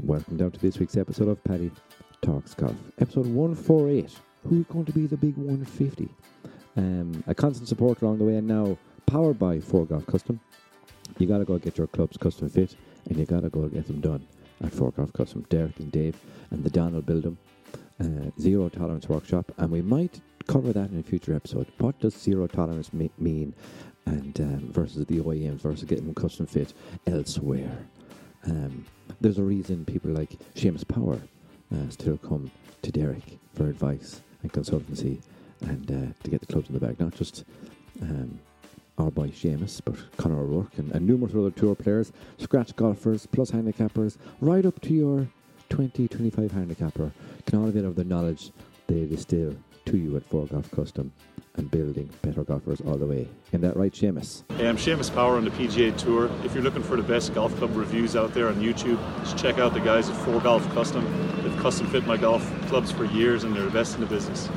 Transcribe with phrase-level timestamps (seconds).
[0.00, 1.72] Welcome down to this week's episode of Paddy
[2.22, 2.76] Talks Golf.
[3.00, 4.16] Episode 148.
[4.44, 6.08] Who's going to be the big 150?
[6.76, 10.38] Um, a constant support along the way, and now powered by ForeGolf Custom.
[11.18, 12.76] You got to go get your clubs custom fit,
[13.08, 14.24] and you got to go get them done
[14.62, 15.44] at ForeGolf Custom.
[15.48, 16.16] Derek and Dave
[16.50, 17.38] and the Don will build them.
[18.00, 21.66] Uh, zero tolerance workshop, and we might cover that in a future episode.
[21.78, 23.52] What does zero tolerance me- mean,
[24.06, 26.72] and um, versus the OEMs versus getting custom fit
[27.08, 27.88] elsewhere?
[28.46, 28.86] Um,
[29.20, 31.20] there's a reason people like Seamus Power
[31.74, 32.50] uh, still come
[32.82, 35.20] to Derek for advice and consultancy
[35.62, 37.00] and uh, to get the clubs in the bag.
[37.00, 37.44] Not just
[38.02, 38.38] um,
[38.98, 43.50] our boy Seamus, but Conor O'Rourke and, and numerous other tour players, scratch golfers, plus
[43.50, 45.28] handicappers, right up to your
[45.70, 47.12] 20, 25 handicapper
[47.46, 48.52] can all of the knowledge
[48.86, 51.12] they distill to you at ForeGolf Custom
[51.56, 53.28] and building better golfers all the way.
[53.48, 54.42] Isn't that right, Seamus?
[54.56, 56.30] Hey, I'm Seamus Power on the PGA Tour.
[56.44, 59.58] If you're looking for the best golf club reviews out there on YouTube, just check
[59.58, 61.04] out the guys at ForeGolf Custom.
[61.42, 64.48] They've custom fit my golf clubs for years and they're the best in the business.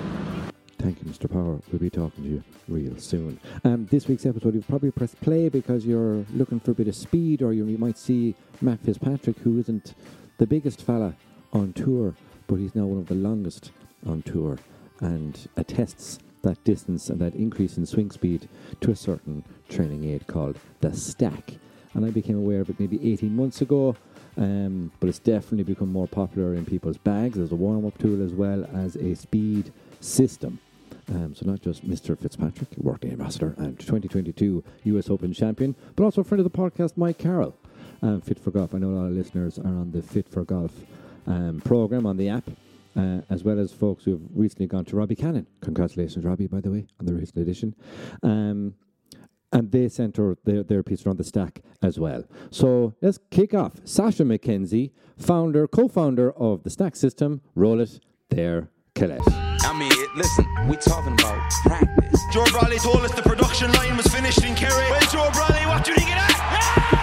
[0.81, 1.31] Thank you, Mr.
[1.31, 1.59] Power.
[1.72, 3.39] We'll be talking to you real soon.
[3.64, 6.95] Um, this week's episode, you've probably pressed play because you're looking for a bit of
[6.95, 9.94] speed, or you, you might see Matt Fitzpatrick, who isn't
[10.39, 11.16] the biggest fella
[11.53, 12.16] on tour,
[12.48, 13.72] but he's now one of the longest
[14.08, 14.58] on tour
[15.02, 18.47] and attests that distance and that increase in swing speed
[18.81, 21.53] to a certain training aid called the stack.
[21.94, 23.95] And I became aware of it maybe 18 months ago,
[24.38, 28.23] um, but it's definitely become more popular in people's bags as a warm up tool
[28.23, 30.59] as well as a speed system.
[31.09, 32.17] Um, so not just Mr.
[32.17, 36.95] Fitzpatrick, working ambassador and 2022 US Open champion, but also a friend of the podcast,
[36.95, 37.58] Mike Carroll,
[38.02, 38.73] um, Fit for Golf.
[38.73, 40.72] I know a lot of listeners are on the Fit for Golf
[41.28, 42.50] um, program on the app,
[42.95, 45.47] uh, as well as folks who have recently gone to Robbie Cannon.
[45.61, 47.75] Congratulations, Robbie, by the way, on the recent edition.
[48.23, 48.75] Um,
[49.53, 52.23] and they centre their, their piece around the stack as well.
[52.52, 53.75] So let's kick off.
[53.83, 57.42] Sasho MacKenzie, founder, co-founder of the Stack System.
[57.56, 59.22] Roll it there, Colette.
[59.28, 62.21] I mean, listen, we talking about practice.
[62.33, 64.89] Joe Bradley told us the production line was finished in Kerry.
[64.89, 67.01] Well, Joe Bradley, what do you think of that?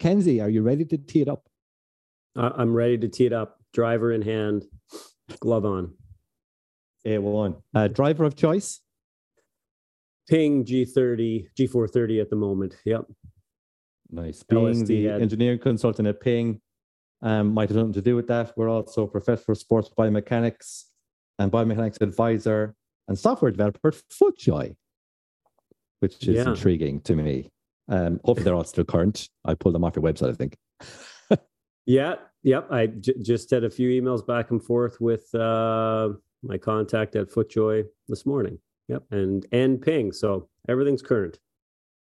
[0.00, 1.46] Sasho MacKenzie, are you ready to tee it up?
[2.36, 3.58] I- I'm ready to tee it up.
[3.72, 4.64] Driver in hand,
[5.40, 5.94] glove on.
[7.06, 7.62] A1.
[7.74, 8.80] Uh, driver of choice?
[10.28, 12.76] Ping G30, G430 at the moment.
[12.84, 13.06] Yep.
[14.10, 14.42] Nice.
[14.42, 16.60] Being LSD the had- engineering consultant at Ping
[17.22, 18.52] um, might have something to do with that.
[18.56, 20.84] We're also professor of sports biomechanics
[21.38, 22.74] and biomechanics advisor
[23.08, 24.76] and software developer at FootJoy,
[26.00, 26.50] which is Yeah.
[26.50, 27.50] intriguing to me.
[27.90, 29.28] Um, hopefully, they're all still current.
[29.44, 30.56] I pulled them off your website, I think.
[31.86, 32.16] Yeah.
[32.44, 32.68] Yep.
[32.70, 36.10] I j- just had a few emails back and forth with uh,
[36.42, 38.58] my contact at FootJoy this morning.
[38.88, 39.04] Yep.
[39.10, 40.12] And and Ping.
[40.12, 41.40] So everything's current.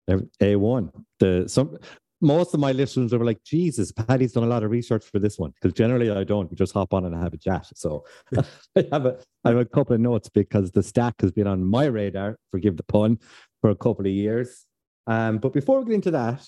[0.08, 0.90] A1.
[1.18, 1.76] The some
[2.20, 5.38] most of my listeners are like, Jesus, Paddy's done a lot of research for this
[5.38, 5.52] one.
[5.60, 6.50] Because generally I don't.
[6.50, 7.66] We just hop on and have a chat.
[7.74, 8.04] So
[8.76, 11.62] I have a I have a couple of notes because the stack has been on
[11.62, 13.18] my radar, forgive the pun,
[13.60, 14.64] for a couple of years.
[15.06, 16.46] Um, but before we get into that,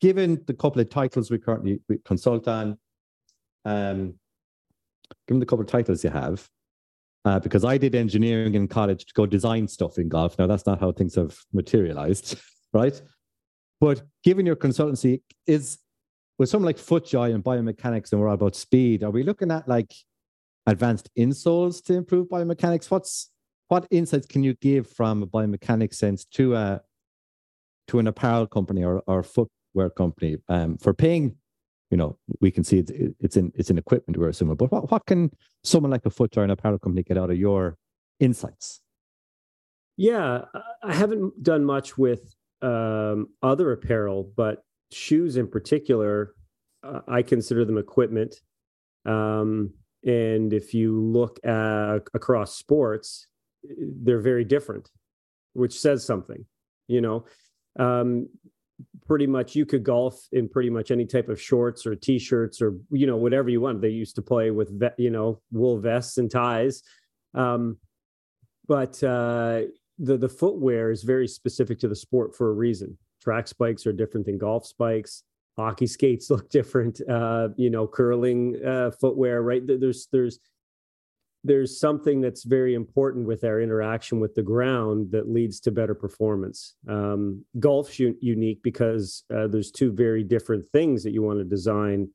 [0.00, 2.78] given the couple of titles we currently we consult on,
[3.64, 4.14] um,
[5.26, 6.48] given the couple of titles you have,
[7.24, 10.38] uh, because I did engineering in college to go design stuff in golf.
[10.38, 12.38] Now that's not how things have materialized,
[12.72, 13.00] right?
[13.80, 15.78] But given your consultancy is
[16.38, 19.68] with something like FootJoy and biomechanics, and we're all about speed, are we looking at
[19.68, 19.92] like
[20.66, 22.90] advanced insoles to improve biomechanics?
[22.90, 23.30] What's
[23.68, 26.80] what insights can you give from a biomechanics sense to a
[27.90, 31.36] to an apparel company or, or footwear company um, for paying?
[31.90, 34.90] You know, we can see it's it's in it's in equipment we're assuming, but what,
[34.92, 35.30] what can
[35.64, 37.76] someone like a footwear and apparel company get out of your
[38.20, 38.80] insights?
[39.96, 40.44] Yeah.
[40.82, 46.34] I- haven't done much with um, other apparel, but shoes in particular,
[46.82, 48.36] uh, I consider them equipment.
[49.04, 53.26] Um, and if you look at, across sports,
[53.62, 54.90] they're very different,
[55.52, 56.46] which says something.
[56.88, 57.24] You know,
[57.78, 58.28] um,
[59.06, 62.76] pretty much you could golf in pretty much any type of shorts or t-shirts or
[62.90, 63.80] you know whatever you want.
[63.80, 66.82] They used to play with ve- you know wool vests and ties,
[67.34, 67.78] um,
[68.66, 69.62] but uh,
[69.98, 72.96] the the footwear is very specific to the sport for a reason.
[73.22, 75.24] Track spikes are different than golf spikes.
[75.58, 77.00] Hockey skates look different.
[77.08, 79.62] Uh, you know, curling uh, footwear, right?
[79.66, 80.38] There's there's
[81.42, 85.94] there's something that's very important with our interaction with the ground that leads to better
[85.94, 86.74] performance.
[86.88, 91.44] Um, golf's u- unique because uh, there's two very different things that you want to
[91.44, 92.08] design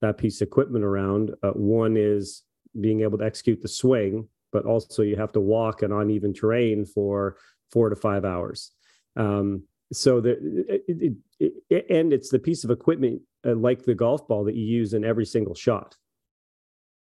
[0.00, 1.30] that piece of equipment around.
[1.42, 2.42] Uh, one is
[2.80, 6.84] being able to execute the swing, but also you have to walk an uneven terrain
[6.84, 7.36] for
[7.70, 8.72] four to five hours.
[9.16, 9.62] Um,
[9.92, 10.32] so the
[10.68, 14.56] it, it, it, and it's the piece of equipment uh, like the golf ball that
[14.56, 15.96] you use in every single shot.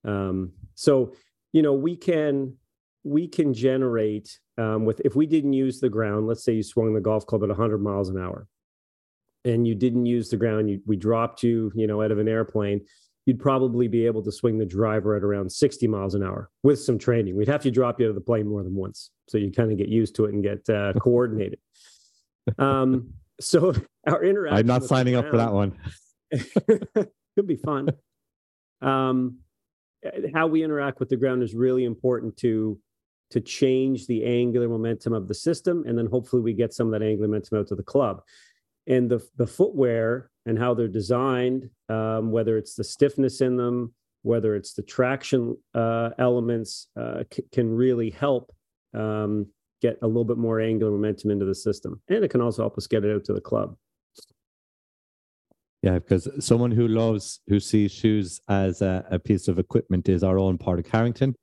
[0.04, 1.12] Um, so
[1.52, 2.54] you know we can
[3.04, 6.94] we can generate um, with if we didn't use the ground let's say you swung
[6.94, 8.46] the golf club at 100 miles an hour
[9.44, 12.28] and you didn't use the ground you, we dropped you you know out of an
[12.28, 12.80] airplane
[13.26, 16.80] you'd probably be able to swing the driver at around 60 miles an hour with
[16.80, 19.38] some training we'd have to drop you out of the plane more than once so
[19.38, 21.58] you kind of get used to it and get uh, coordinated
[22.58, 23.74] um, so
[24.06, 25.76] our interaction I'm not signing up for that one.
[27.36, 27.88] could be fun.
[28.80, 29.38] Um,
[30.34, 32.78] how we interact with the ground is really important to
[33.30, 36.92] to change the angular momentum of the system, and then hopefully we get some of
[36.92, 38.22] that angular momentum out to the club.
[38.86, 43.94] And the the footwear and how they're designed, um, whether it's the stiffness in them,
[44.22, 48.52] whether it's the traction uh, elements, uh, c- can really help
[48.92, 49.46] um,
[49.80, 52.76] get a little bit more angular momentum into the system, and it can also help
[52.76, 53.76] us get it out to the club.
[55.82, 60.22] Yeah, because someone who loves, who sees shoes as a, a, piece of equipment is
[60.22, 61.34] our own Padraig Harrington.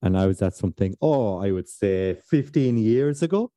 [0.00, 3.50] And I was at something, oh, I would say 15 years ago.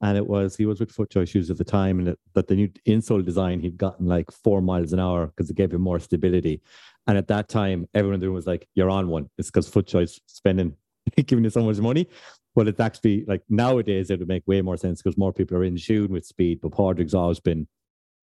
[0.00, 1.98] And it was, he was with FootJoy shoes at the time.
[1.98, 5.56] And that the new insole design, he'd gotten like four miles an hour because it
[5.56, 6.62] gave him more stability.
[7.08, 9.28] And at that time, everyone in the room was like, you're on one.
[9.38, 10.76] It's because FootJoy's spending,
[11.26, 12.08] giving you so much money.
[12.54, 15.64] But it's actually like nowadays, it would make way more sense because more people are
[15.64, 16.60] in tune with speed.
[16.62, 17.66] But Padraig's always been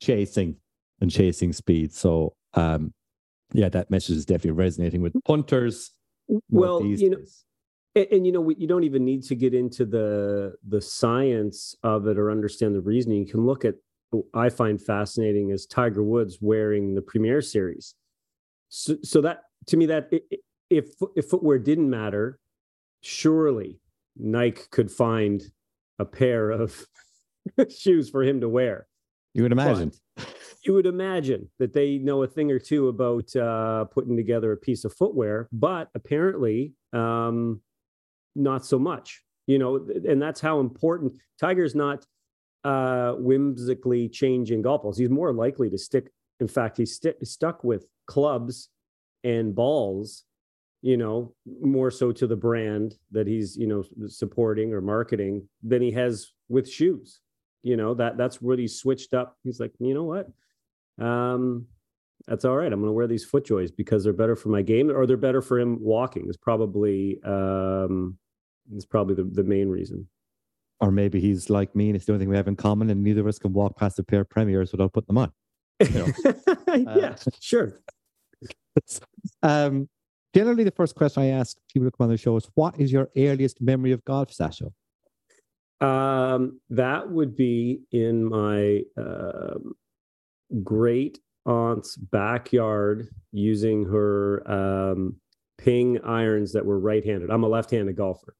[0.01, 0.55] chasing
[1.01, 1.93] and chasing speed.
[1.93, 2.93] So um,
[3.53, 5.91] yeah, that message is definitely resonating with punters.
[6.49, 7.17] Well, you know,
[7.95, 11.75] and, and, you know, we, you don't even need to get into the the science
[11.83, 13.19] of it or understand the reasoning.
[13.19, 13.75] You can look at.
[14.33, 17.95] I find fascinating is Tiger Woods wearing the Premiere Series.
[18.69, 20.09] So, so that to me, that
[20.69, 22.39] if if footwear didn't matter,
[23.01, 23.79] surely
[24.15, 25.43] Nike could find
[25.99, 26.85] a pair of
[27.69, 28.87] shoes for him to wear.
[29.33, 29.91] You would imagine.
[30.15, 30.34] But,
[30.65, 34.57] you would imagine that they know a thing or two about uh, putting together a
[34.57, 37.61] piece of footwear, but apparently um,
[38.35, 39.21] not so much.
[39.47, 42.03] You know, and that's how important Tiger's not
[42.63, 44.97] uh, whimsically changing golf balls.
[44.97, 46.09] He's more likely to stick.
[46.39, 48.69] In fact, he's st- stuck with clubs
[49.23, 50.23] and balls.
[50.81, 55.81] You know, more so to the brand that he's you know supporting or marketing than
[55.81, 57.21] he has with shoes
[57.65, 60.27] you know that that's what he switched up he's like you know what
[60.99, 61.67] um,
[62.27, 62.71] that's all right.
[62.71, 65.41] I'm going to wear these FootJoys because they're better for my game, or they're better
[65.41, 66.27] for him walking.
[66.27, 68.17] Is probably um,
[68.73, 70.07] is probably the, the main reason.
[70.81, 73.03] Or maybe he's like me, and it's the only thing we have in common, and
[73.03, 75.31] neither of us can walk past a pair of premiers without putting them on.
[75.79, 76.07] You know?
[76.95, 77.79] yeah, uh, sure.
[79.43, 79.87] um,
[80.33, 82.91] generally, the first question I ask people who come on the show is, "What is
[82.91, 84.71] your earliest memory of golf, Sasho?"
[85.85, 89.75] Um, that would be in my um,
[90.63, 95.15] great aunt's backyard using her um,
[95.57, 97.29] ping irons that were right-handed.
[97.29, 98.35] I'm a left-handed golfer,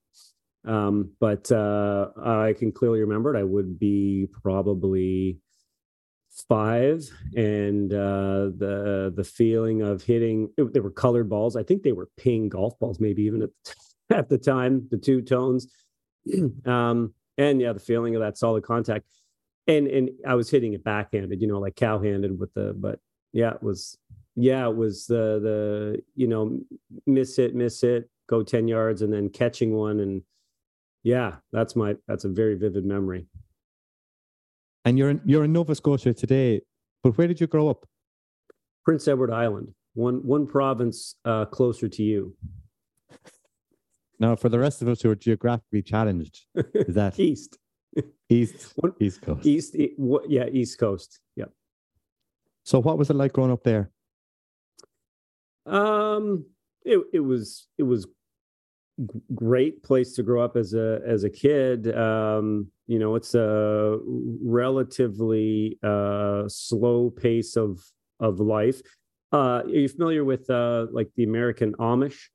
[0.65, 3.39] um, but uh, I can clearly remember it.
[3.39, 5.39] I would be probably
[6.49, 10.49] five, and uh, the the feeling of hitting.
[10.57, 11.55] It, they were colored balls.
[11.55, 13.75] I think they were ping golf balls, maybe even at the,
[14.17, 14.87] at the time.
[14.89, 15.67] The two tones,
[16.65, 19.05] um, and yeah, the feeling of that solid contact
[19.67, 22.99] and and I was hitting it backhanded, you know, like cowhanded with the, but
[23.33, 23.97] yeah, it was,
[24.35, 26.59] yeah, it was the the you know
[27.05, 30.21] miss it, miss it, go ten yards, and then catching one, and
[31.03, 33.27] yeah, that's my that's a very vivid memory.
[34.83, 36.61] And you're in, you're in Nova Scotia today,
[37.03, 37.87] but where did you grow up?
[38.83, 42.35] Prince Edward Island, one one province uh, closer to you.
[44.19, 47.57] Now, for the rest of us who are geographically challenged, is that east?
[48.29, 49.45] East, East Coast.
[49.45, 49.75] East,
[50.27, 51.19] yeah, East Coast.
[51.35, 51.45] Yeah.
[52.63, 53.91] So, what was it like growing up there?
[55.65, 56.45] Um,
[56.83, 58.07] it it was it was
[59.33, 61.95] great place to grow up as a as a kid.
[61.95, 67.79] Um, you know, it's a relatively uh, slow pace of
[68.19, 68.81] of life.
[69.33, 72.29] Uh, are you familiar with uh, like the American Amish?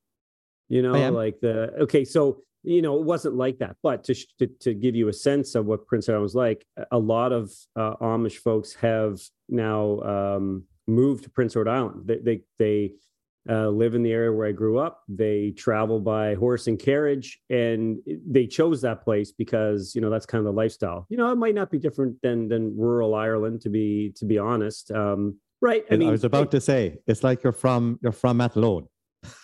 [0.68, 3.76] You know, like the okay, so you know, it wasn't like that.
[3.82, 6.98] But to, to, to give you a sense of what Prince Edward was like, a
[6.98, 12.02] lot of uh, Amish folks have now um, moved to Prince Edward Island.
[12.06, 12.92] They, they, they
[13.48, 15.02] uh, live in the area where I grew up.
[15.08, 20.26] They travel by horse and carriage, and they chose that place because you know that's
[20.26, 21.06] kind of the lifestyle.
[21.08, 24.38] You know, it might not be different than than rural Ireland, to be to be
[24.38, 24.90] honest.
[24.90, 25.84] Um, right?
[25.90, 28.88] I, mean, I was about to say it's like you're from you're from Athlone.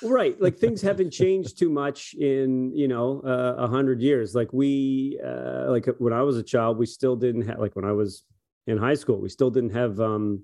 [0.03, 4.35] Right like things haven't changed too much in you know uh, a uh, hundred years
[4.35, 7.85] like we uh, like when i was a child we still didn't have like when
[7.85, 8.25] i was
[8.67, 10.43] in high school we still didn't have um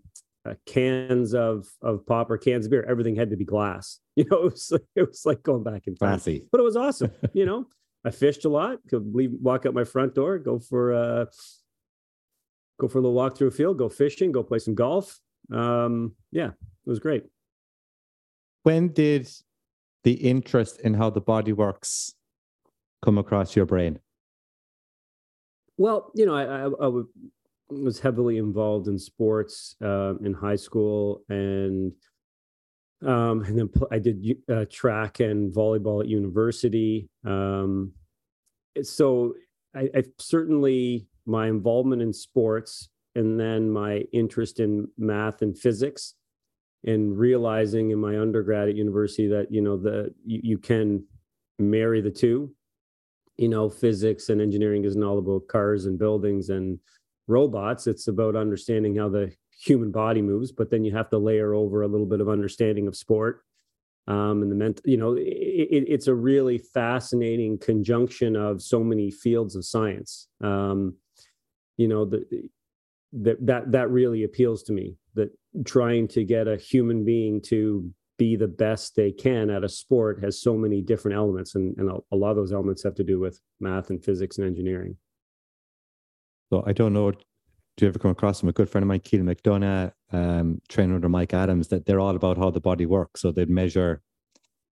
[0.49, 2.85] uh, cans of of pop or cans of beer.
[2.89, 3.99] Everything had to be glass.
[4.15, 6.11] You know, it was like, it was like going back in time.
[6.11, 6.47] Classy.
[6.53, 7.13] But it was awesome.
[7.33, 7.65] you know,
[8.05, 8.77] I fished a lot.
[8.91, 11.25] Could leave, walk out my front door, go for uh,
[12.79, 15.19] go for a little walk through a field, go fishing, go play some golf.
[15.51, 17.25] Um, yeah, it was great.
[18.63, 19.29] When did
[20.05, 22.15] the interest in how the body works
[23.05, 23.99] come across your brain?
[25.77, 27.03] Well, you know, I, I, I
[27.69, 31.93] was heavily involved in sports uh, in high school and
[33.05, 37.09] um, and then pl- I did uh, track and volleyball at university.
[37.25, 37.93] Um,
[38.83, 39.35] so
[39.75, 46.15] I, I, certainly my involvement in sports and then my interest in math and physics
[46.85, 51.05] and realizing in my undergrad at university that you know the you, you can
[51.59, 52.53] marry the two
[53.37, 56.79] you know physics and engineering isn't all about cars and buildings and
[57.27, 57.87] robots.
[57.87, 61.83] It's about understanding how the human body moves, but then you have to layer over
[61.83, 63.45] a little bit of understanding of sport
[64.09, 64.83] um, and the mental.
[64.85, 70.29] You know, it, it's a really fascinating conjunction of so many fields of science.
[70.43, 70.97] Um,
[71.77, 72.49] you know, the,
[73.13, 74.97] that that that really appeals to me.
[75.15, 75.31] That
[75.65, 80.23] trying to get a human being to be the best they can at a sport
[80.23, 83.05] has so many different elements, and, and a, a lot of those elements have to
[83.05, 84.97] do with math and physics and engineering.
[86.51, 87.11] So I don't know.
[87.11, 87.19] Do
[87.81, 88.51] you ever come across them?
[88.51, 92.15] A good friend of mine, Keelan McDonough, um, trainer under Mike Adams, that they're all
[92.15, 93.23] about how the body works.
[93.23, 94.03] So they'd measure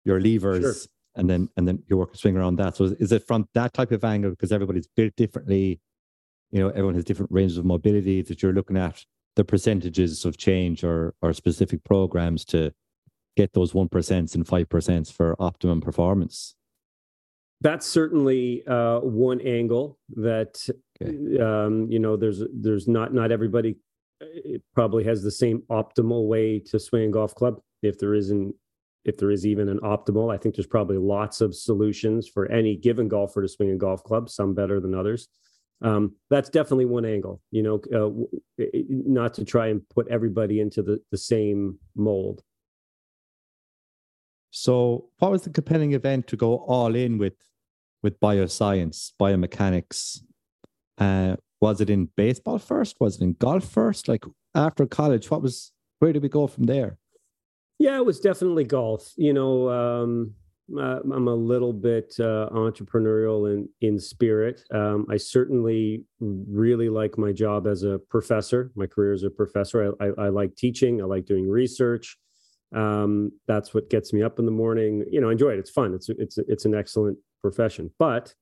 [0.05, 0.75] your levers sure.
[1.17, 2.77] and then and then you work a swing around that.
[2.77, 5.81] So is, is it from that type of angle because everybody's built differently?
[6.53, 9.05] You know, everyone has different ranges of mobility that you're looking at
[9.37, 12.73] the percentages of change or or specific programs to
[13.37, 16.55] get those one and 5% for optimum performance.
[17.61, 20.69] That's certainly uh, one angle that
[21.03, 21.41] okay.
[21.41, 23.77] um, you know there's there's not not everybody
[24.75, 27.61] probably has the same optimal way to swing a golf club.
[27.83, 28.55] If there isn't
[29.05, 32.77] if there is even an optimal i think there's probably lots of solutions for any
[32.77, 35.29] given golfer to swing a golf club some better than others
[35.83, 40.83] um, that's definitely one angle you know uh, not to try and put everybody into
[40.83, 42.43] the, the same mold
[44.51, 47.35] so what was the compelling event to go all in with
[48.05, 50.21] with bioscience, biomechanics.
[50.99, 53.01] Uh, was it in baseball first?
[53.01, 54.07] Was it in golf first?
[54.07, 56.99] Like after college, what was where did we go from there?
[57.79, 59.13] Yeah, it was definitely golf.
[59.17, 60.35] You know, um,
[60.73, 64.63] uh, I'm a little bit uh, entrepreneurial in in spirit.
[64.73, 68.73] Um, I certainly really like my job as a professor.
[68.75, 69.95] My career as a professor.
[70.01, 71.03] I, I, I like teaching.
[71.03, 72.17] I like doing research.
[72.75, 75.05] Um, that's what gets me up in the morning.
[75.11, 75.59] You know, enjoy it.
[75.59, 75.93] It's fun.
[75.95, 77.91] It's it's it's an excellent profession.
[77.99, 78.35] But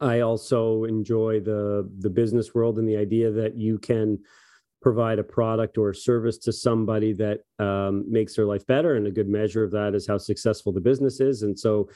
[0.00, 4.20] I also enjoy the the business world and the idea that you can
[4.84, 8.94] provide a product or a service to somebody that um, makes their life better.
[8.96, 11.42] And a good measure of that is how successful the business is.
[11.42, 11.88] And so,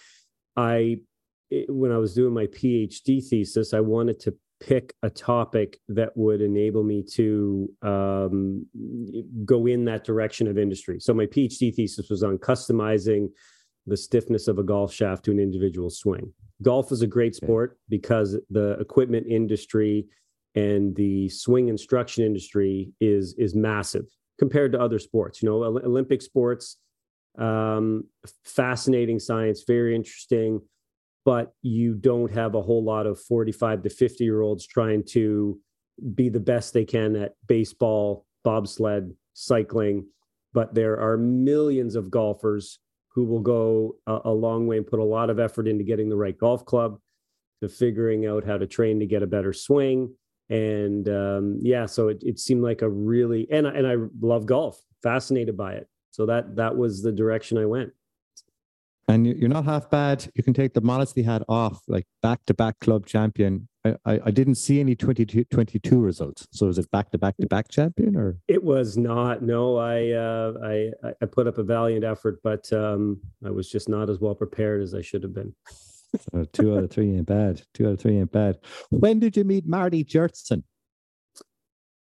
[0.56, 0.96] I
[1.68, 6.40] when I was doing my PhD thesis, I wanted to pick a topic that would
[6.40, 8.66] enable me to um,
[9.44, 10.98] go in that direction of industry.
[10.98, 13.28] So my PhD thesis was on customizing
[13.86, 16.32] the stiffness of a golf shaft to an individual swing.
[16.62, 20.06] Golf is a great sport because the equipment industry
[20.54, 24.06] and the swing instruction industry is is massive
[24.38, 25.42] compared to other sports.
[25.42, 26.76] You know, Olympic sports,
[27.38, 28.04] um,
[28.44, 30.60] fascinating science, very interesting,
[31.24, 35.58] but you don't have a whole lot of 45 to 50 year olds trying to
[36.14, 40.06] be the best they can at baseball, bobsled, cycling.
[40.52, 42.78] But there are millions of golfers
[43.14, 46.08] who will go a, a long way and put a lot of effort into getting
[46.08, 46.98] the right golf club,
[47.60, 50.14] to figuring out how to train to get a better swing.
[50.50, 54.80] And um, yeah, so it, it seemed like a really and and I love golf,
[55.02, 55.88] fascinated by it.
[56.10, 57.92] So that that was the direction I went
[59.08, 60.30] and you're not half bad.
[60.34, 63.66] You can take the modesty hat off, like back to back club champion.
[63.84, 66.46] I, I, I, didn't see any 22, 22 results.
[66.52, 68.36] So was it back to back to back champion or?
[68.48, 69.42] It was not.
[69.42, 70.90] No, I, uh, I,
[71.22, 74.82] I put up a valiant effort, but um, I was just not as well prepared
[74.82, 75.54] as I should have been.
[76.16, 77.62] So two out of three ain't bad.
[77.74, 78.58] Two out of three ain't bad.
[78.90, 80.62] When did you meet Marty Jertson?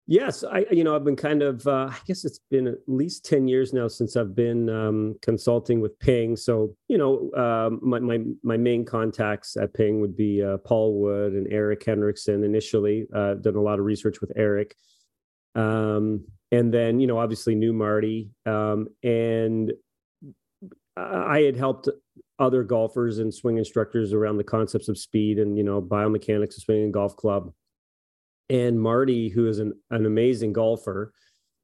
[0.08, 3.24] Yes, I you know I've been kind of uh, I guess it's been at least
[3.24, 6.36] ten years now since I've been um, consulting with Ping.
[6.36, 11.00] So you know um, my my my main contacts at Ping would be uh, Paul
[11.00, 12.42] Wood and Eric Henriksen.
[12.42, 14.74] Initially, uh, done a lot of research with Eric,
[15.54, 19.72] um, and then you know obviously knew Marty, um, and
[20.96, 21.88] I had helped
[22.38, 26.62] other golfers and swing instructors around the concepts of speed and you know biomechanics of
[26.62, 27.52] swinging a golf club
[28.52, 31.14] and Marty, who is an, an amazing golfer.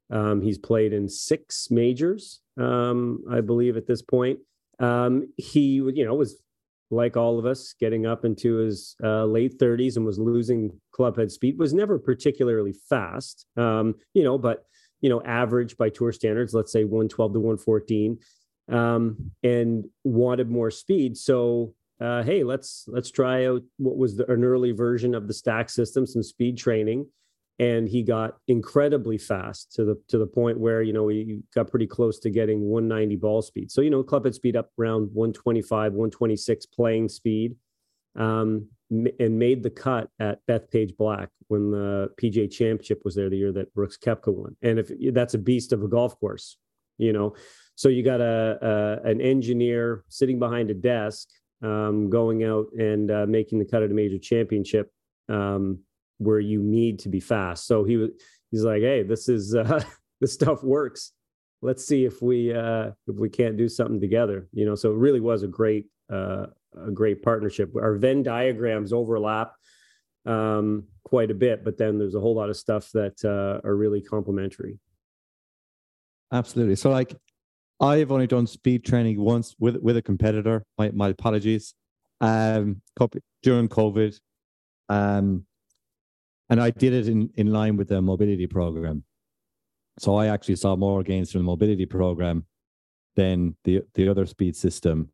[0.09, 4.39] Um, he's played in six majors, um, I believe, at this point.
[4.79, 6.41] Um, he, you know, was
[6.89, 11.29] like all of us, getting up into his uh, late 30s and was losing clubhead
[11.29, 11.59] speed.
[11.59, 14.63] Was never particularly fast, um, you know, but
[15.01, 18.17] you know, average by tour standards, let's say 112 to 114,
[18.69, 21.17] um, and wanted more speed.
[21.17, 25.33] So uh, hey, let's let's try out what was the, an early version of the
[25.33, 27.05] stack system, some speed training,
[27.59, 31.69] and he got incredibly fast to the to the point where you know he got
[31.69, 33.69] pretty close to getting 190 ball speed.
[33.69, 37.55] So you know, club head speed up around 125, 126 playing speed,
[38.15, 43.37] um, and made the cut at Bethpage Black when the PGA Championship was there the
[43.37, 44.55] year that Brooks Koepka won.
[44.61, 46.57] And if that's a beast of a golf course,
[46.97, 47.35] you know,
[47.79, 51.29] so you got a, a an engineer sitting behind a desk
[51.61, 54.91] um, going out and uh, making the cut at a major championship
[55.29, 55.79] um,
[56.17, 57.67] where you need to be fast.
[57.67, 58.09] So he was
[58.51, 59.81] he's like, hey, this is uh,
[60.19, 61.13] this stuff works.
[61.61, 64.49] Let's see if we uh, if we can't do something together.
[64.51, 66.47] You know, so it really was a great uh,
[66.85, 67.73] a great partnership.
[67.77, 69.53] Our Venn diagrams overlap
[70.25, 73.75] um, quite a bit, but then there's a whole lot of stuff that uh, are
[73.77, 74.79] really complementary.
[76.31, 76.75] Absolutely.
[76.75, 77.15] So, like,
[77.79, 80.63] I've only done speed training once with with a competitor.
[80.77, 81.73] My my apologies.
[82.21, 82.81] Um,
[83.41, 84.19] during COVID,
[84.89, 85.45] um,
[86.49, 89.03] and I did it in in line with the mobility program.
[89.99, 92.45] So I actually saw more gains from the mobility program
[93.15, 95.09] than the the other speed system.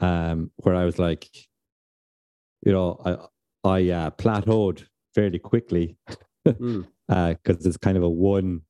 [0.00, 1.28] Um, where I was like,
[2.64, 5.96] you know, I I uh, plateaued fairly quickly
[6.44, 6.86] because mm.
[7.08, 8.62] uh, it's kind of a one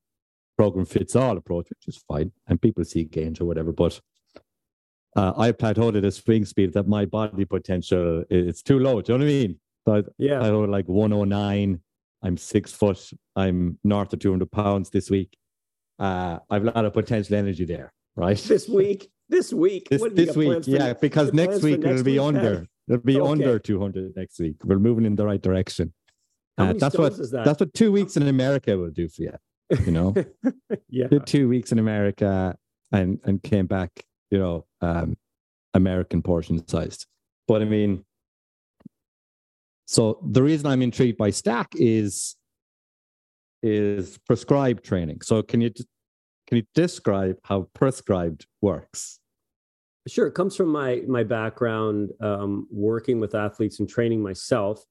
[0.59, 3.71] program fits all approach, which is fine, and people see gains or whatever.
[3.71, 4.01] But
[5.15, 9.01] uh, I plateaued at a swing speed that my body potential is too low.
[9.01, 9.59] Do you know what I mean?
[9.85, 11.79] So I, yeah, I like 109.
[12.21, 13.09] I'm six foot.
[13.37, 15.37] I'm north of 200 pounds this week.
[15.97, 18.37] Uh, I've a lot of potential energy there, right?
[18.37, 22.67] This week, this week, this, this week, yeah, because next week it'll be under.
[22.89, 23.31] It'll be okay.
[23.31, 24.57] under 200 next week.
[24.65, 25.93] We're moving in the right direction.
[26.57, 27.43] Uh, that's what that?
[27.45, 29.33] that's what two weeks in America will do for you
[29.85, 30.13] you know?
[30.91, 31.07] Yeah.
[31.07, 32.55] Did two weeks in america
[32.91, 33.91] and and came back
[34.31, 35.17] you know um
[35.73, 37.05] american portion sized.
[37.47, 38.05] But i mean
[39.85, 42.35] so the reason i'm intrigued by stack is
[43.61, 45.21] is prescribed training.
[45.21, 45.71] So can you
[46.47, 49.19] can you describe how prescribed works?
[50.07, 50.27] Sure.
[50.27, 54.83] It comes from my my background um, working with athletes and training myself.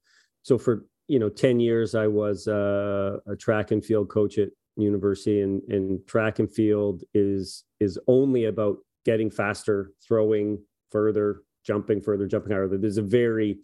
[0.42, 4.50] So for you know 10 years i was uh, a track and field coach at
[4.82, 10.58] university and, and track and field is is only about getting faster throwing
[10.90, 12.68] further jumping further jumping higher.
[12.68, 13.58] There's a very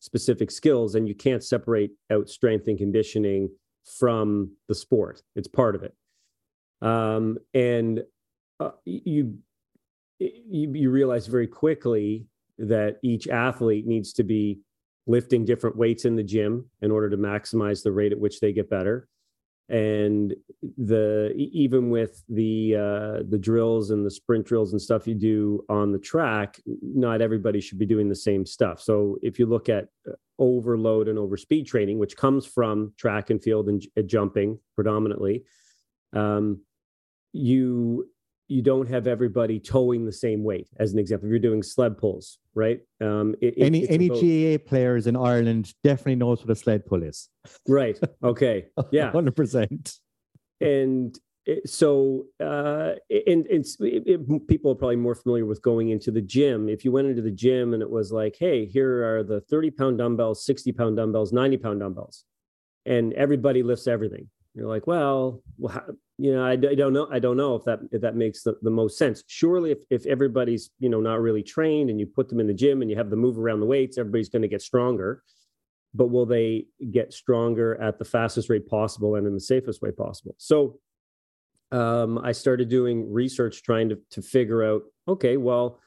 [0.00, 3.48] specific skills and you can't separate out strength and conditioning
[3.84, 5.22] from the sport.
[5.36, 5.94] It's part of it.
[6.82, 8.02] Um, and
[8.60, 9.38] uh, you,
[10.18, 12.26] you you realize very quickly
[12.58, 14.60] that each athlete needs to be
[15.06, 18.52] lifting different weights in the gym in order to maximize the rate at which they
[18.52, 19.08] get better
[19.68, 20.34] and
[20.76, 25.64] the even with the uh, the drills and the sprint drills and stuff you do
[25.68, 28.80] on the track, not everybody should be doing the same stuff.
[28.80, 33.42] So if you look at uh, overload and overspeed training, which comes from track and
[33.42, 35.44] field and uh, jumping predominantly,
[36.12, 36.60] um,
[37.32, 38.08] you
[38.48, 40.68] you don't have everybody towing the same weight.
[40.78, 42.80] As an example, if you're doing sled pulls, right?
[43.00, 44.08] Um, it, any any.
[44.08, 47.28] GAA players in Ireland definitely knows what a sled pull is.
[47.66, 47.98] Right.
[48.22, 48.66] Okay.
[48.90, 49.10] Yeah.
[49.10, 49.94] Hundred percent.
[50.60, 56.10] And it, so, uh, and it's it, people are probably more familiar with going into
[56.10, 56.68] the gym.
[56.68, 59.70] If you went into the gym and it was like, hey, here are the thirty
[59.70, 62.24] pound dumbbells, sixty pound dumbbells, ninety pound dumbbells,
[62.86, 64.28] and everybody lifts everything.
[64.54, 65.84] You're like, well, well
[66.16, 67.08] you know, I, I, don't know.
[67.10, 69.24] I don't know if that if that makes the, the most sense.
[69.26, 72.54] Surely, if if everybody's you know not really trained and you put them in the
[72.54, 75.22] gym and you have them move around the weights, everybody's going to get stronger.
[75.92, 79.90] But will they get stronger at the fastest rate possible and in the safest way
[79.90, 80.34] possible?
[80.38, 80.78] So,
[81.72, 84.82] um, I started doing research trying to to figure out.
[85.08, 85.80] Okay, well,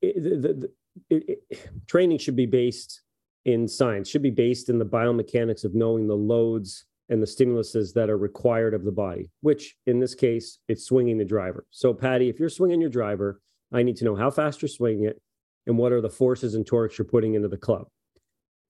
[0.00, 0.70] it, the,
[1.10, 1.42] the, it,
[1.88, 3.02] training should be based
[3.44, 4.08] in science.
[4.08, 8.16] Should be based in the biomechanics of knowing the loads and the stimuluses that are
[8.16, 11.66] required of the body, which in this case, it's swinging the driver.
[11.70, 13.40] So, Paddy, if you're swinging your driver,
[13.72, 15.20] I need to know how fast you're swinging it
[15.66, 17.88] and what are the forces and torques you're putting into the club.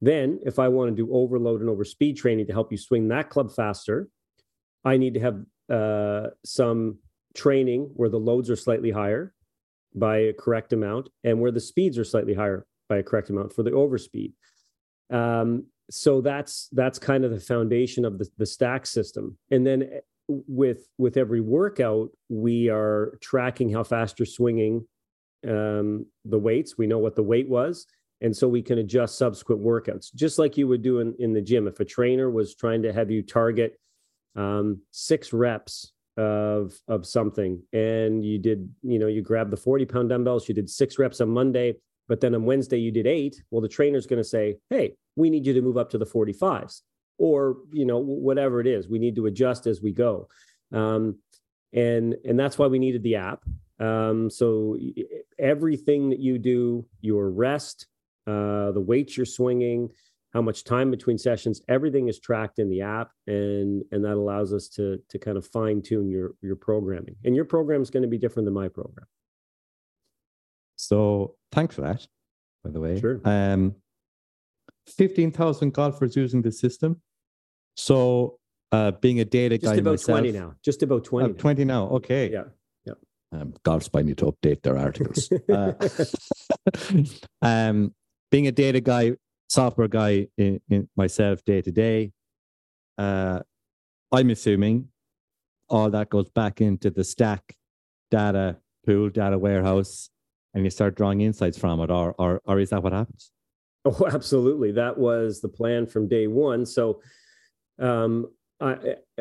[0.00, 3.28] Then, if I want to do overload and overspeed training to help you swing that
[3.28, 4.08] club faster,
[4.84, 6.98] I need to have uh, some
[7.34, 9.34] training where the loads are slightly higher
[9.94, 13.52] by a correct amount and where the speeds are slightly higher by a correct amount
[13.52, 14.32] for the overspeed.
[15.10, 19.36] Um, so that's that's kind of the foundation of the, the stack system.
[19.50, 24.86] And then eh, with with every workout we are tracking how fast you're swinging
[25.46, 26.78] um, the weights.
[26.78, 27.86] We know what the weight was.
[28.22, 31.40] And so we can adjust subsequent workouts just like you would do in, in the
[31.40, 31.66] gym.
[31.66, 33.80] If a trainer was trying to have you target
[34.36, 39.86] um, six reps of of something and you did you know you grabbed the 40
[39.86, 41.74] pound dumbbells you did six reps on monday
[42.10, 43.40] but then on wednesday you did eight.
[43.50, 46.04] Well the trainer's going to say hey we need you to move up to the
[46.04, 46.80] 45s
[47.18, 48.88] or you know whatever it is.
[48.88, 50.28] We need to adjust as we go.
[50.72, 51.18] Um,
[51.72, 53.44] and and that's why we needed the app.
[53.78, 54.76] Um, so
[55.38, 57.86] everything that you do your rest
[58.26, 59.88] uh, the weights you're swinging
[60.34, 64.52] how much time between sessions everything is tracked in the app and and that allows
[64.52, 67.14] us to to kind of fine tune your your programming.
[67.24, 69.06] And your program is going to be different than my program
[70.88, 72.06] so thanks for that
[72.64, 73.74] by the way sure um
[74.90, 77.00] 15,000 golfers using the system.
[77.76, 78.38] So,
[78.72, 79.62] uh, being a data guy.
[79.62, 81.24] just guy, about myself, 20 now, just about 20.
[81.24, 81.34] uh, now.
[81.38, 81.84] 20 now.
[81.88, 82.30] Okay.
[82.30, 82.44] Yeah.
[82.84, 82.92] Yeah.
[83.32, 85.32] Um, golf spy need to update their articles.
[85.52, 85.72] uh,
[87.42, 87.94] um,
[88.30, 89.12] being a data guy,
[89.48, 92.12] software guy in, in myself day to day,
[92.98, 93.40] uh,
[94.12, 94.88] I'm assuming
[95.68, 97.56] all that goes back into the stack
[98.10, 100.10] data pool, data warehouse,
[100.54, 103.30] and you start drawing insights from it, or or, or is that what happens?
[103.84, 104.72] Oh, absolutely.
[104.72, 106.66] That was the plan from day one.
[106.66, 107.00] So,
[107.78, 108.26] um,
[108.60, 108.76] I,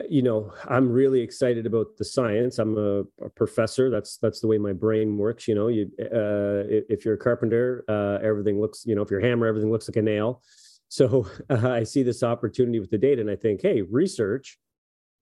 [0.09, 2.59] you know, I'm really excited about the science.
[2.59, 3.89] I'm a, a, professor.
[3.89, 5.47] That's that's the way my brain works.
[5.47, 8.85] You know, you uh, if you're a carpenter, uh, everything looks.
[8.85, 10.41] You know, if you're a hammer, everything looks like a nail.
[10.91, 14.57] So uh, I see this opportunity with the data, and I think, hey, research.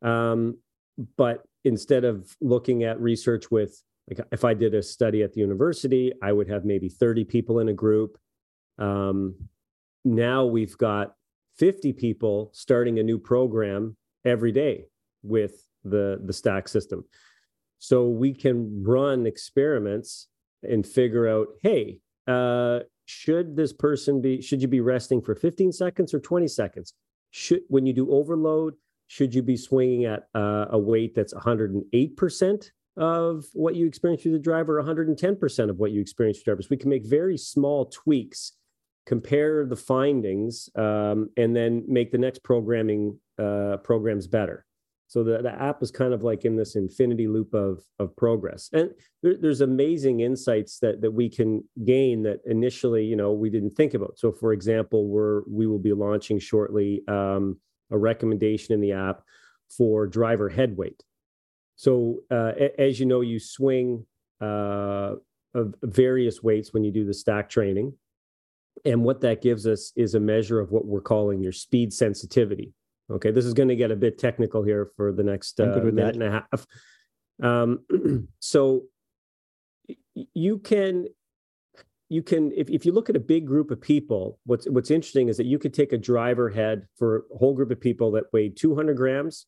[0.02, 0.60] Um,
[1.18, 3.78] but instead of looking at research with,
[4.10, 7.60] like, if I did a study at the university, I would have maybe 30 people
[7.60, 8.18] in a group.
[8.78, 9.36] Um,
[10.06, 11.14] now we've got
[11.58, 14.86] 50 people starting a new program every day
[15.24, 17.04] with the the stack system.
[17.80, 20.28] So we can run experiments
[20.64, 25.72] and figure out hey uh, should this person be should you be resting for 15
[25.72, 26.94] seconds or 20 seconds?
[27.32, 28.76] Should when you do overload
[29.08, 34.32] should you be swinging at uh, a weight that's 108% of what you experience through
[34.34, 36.70] the driver 110% of what you experience through drivers.
[36.70, 38.54] we can make very small tweaks
[39.08, 44.66] compare the findings, um, and then make the next programming uh, programs better.
[45.08, 48.70] So the, the app is kind of like in this infinity loop of of progress,
[48.74, 48.92] and
[49.24, 53.76] there, there's amazing insights that that we can gain that initially, you know, we didn't
[53.76, 54.20] think about.
[54.20, 57.58] So, for example, we're we will be launching shortly um,
[57.90, 59.22] a recommendation in the app
[59.70, 61.02] for driver head weight.
[61.78, 64.06] So, uh, as you know, you swing
[64.42, 65.14] uh,
[65.54, 67.94] of various weights when you do the stack training.
[68.86, 72.74] And what that gives us is a measure of what we're calling your speed sensitivity.
[73.10, 75.96] Okay, this is going to get a bit technical here for the next uh, minute
[75.96, 76.14] that.
[76.16, 76.68] and a half.
[77.42, 78.84] Um, so
[80.34, 81.08] you can
[82.10, 85.30] you can if, if you look at a big group of people what's what's interesting
[85.30, 88.24] is that you could take a driver head for a whole group of people that
[88.34, 89.46] weighed 200 grams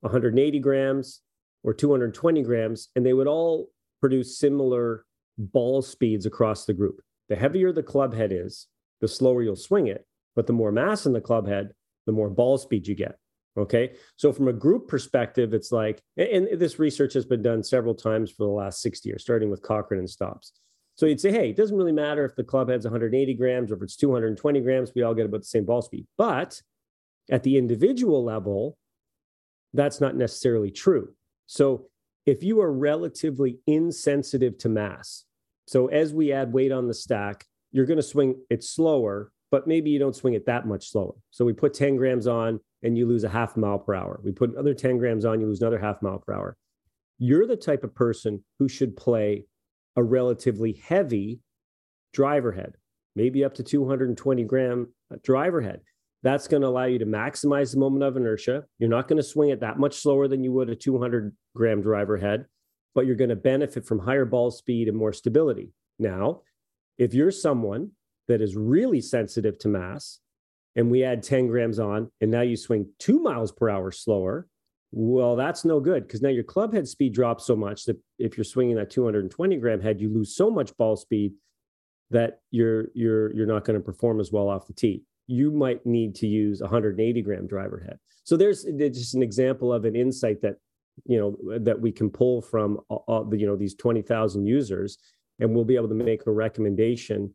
[0.00, 1.20] 180 grams
[1.64, 5.04] or 220 grams and they would all produce similar
[5.36, 8.66] ball speeds across the group the heavier the club head is,
[9.00, 10.06] the slower you'll swing it.
[10.36, 11.70] But the more mass in the club head,
[12.06, 13.16] the more ball speed you get.
[13.56, 13.94] Okay.
[14.16, 18.32] So from a group perspective, it's like, and this research has been done several times
[18.32, 20.52] for the last 60 years, starting with Cochran and Stobbs.
[20.96, 23.76] So you'd say, hey, it doesn't really matter if the club head's 180 grams or
[23.76, 26.06] if it's 220 grams, we all get about the same ball speed.
[26.18, 26.60] But
[27.30, 28.76] at the individual level,
[29.72, 31.14] that's not necessarily true.
[31.46, 31.86] So
[32.26, 35.24] if you are relatively insensitive to mass,
[35.66, 39.66] so as we add weight on the stack, you're going to swing it slower, but
[39.66, 41.14] maybe you don't swing it that much slower.
[41.30, 44.20] So we put 10 grams on and you lose a half mile per hour.
[44.22, 46.56] We put another 10 grams on, you lose another half mile per hour.
[47.18, 49.44] You're the type of person who should play
[49.96, 51.40] a relatively heavy
[52.12, 52.76] driver head,
[53.16, 54.88] maybe up to 220 gram
[55.22, 55.80] driver head.
[56.24, 58.64] That's going to allow you to maximize the moment of inertia.
[58.78, 61.80] You're not going to swing it that much slower than you would a 200 gram
[61.80, 62.46] driver head
[62.94, 65.70] but you're going to benefit from higher ball speed and more stability.
[65.98, 66.42] Now,
[66.96, 67.90] if you're someone
[68.28, 70.20] that is really sensitive to mass,
[70.76, 74.48] and we add 10 grams on, and now you swing two miles per hour slower,
[74.90, 78.36] well, that's no good because now your club head speed drops so much that if
[78.36, 81.32] you're swinging that 220 gram head, you lose so much ball speed
[82.10, 85.02] that you're you're you're not going to perform as well off the tee.
[85.26, 87.98] You might need to use 180 gram driver head.
[88.24, 90.56] So there's, there's just an example of an insight that
[91.06, 94.98] you know that we can pull from all the you know these 20,000 users,
[95.40, 97.34] and we'll be able to make a recommendation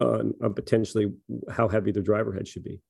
[0.00, 1.12] on, on potentially
[1.50, 2.80] how heavy the driver head should be.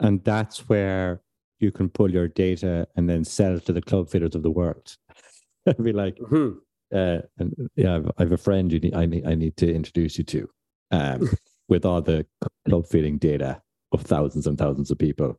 [0.00, 1.20] And that's where
[1.60, 4.50] you can pull your data and then sell it to the club fitters of the
[4.50, 4.96] world.
[5.82, 6.56] be like, Mhm.
[6.94, 9.72] uh, and yeah, I've, I have a friend you need, I need I need to
[9.72, 10.48] introduce you to,
[10.90, 11.28] um,
[11.68, 12.26] with all the
[12.68, 13.60] club fitting data
[13.92, 15.38] of thousands and thousands of people.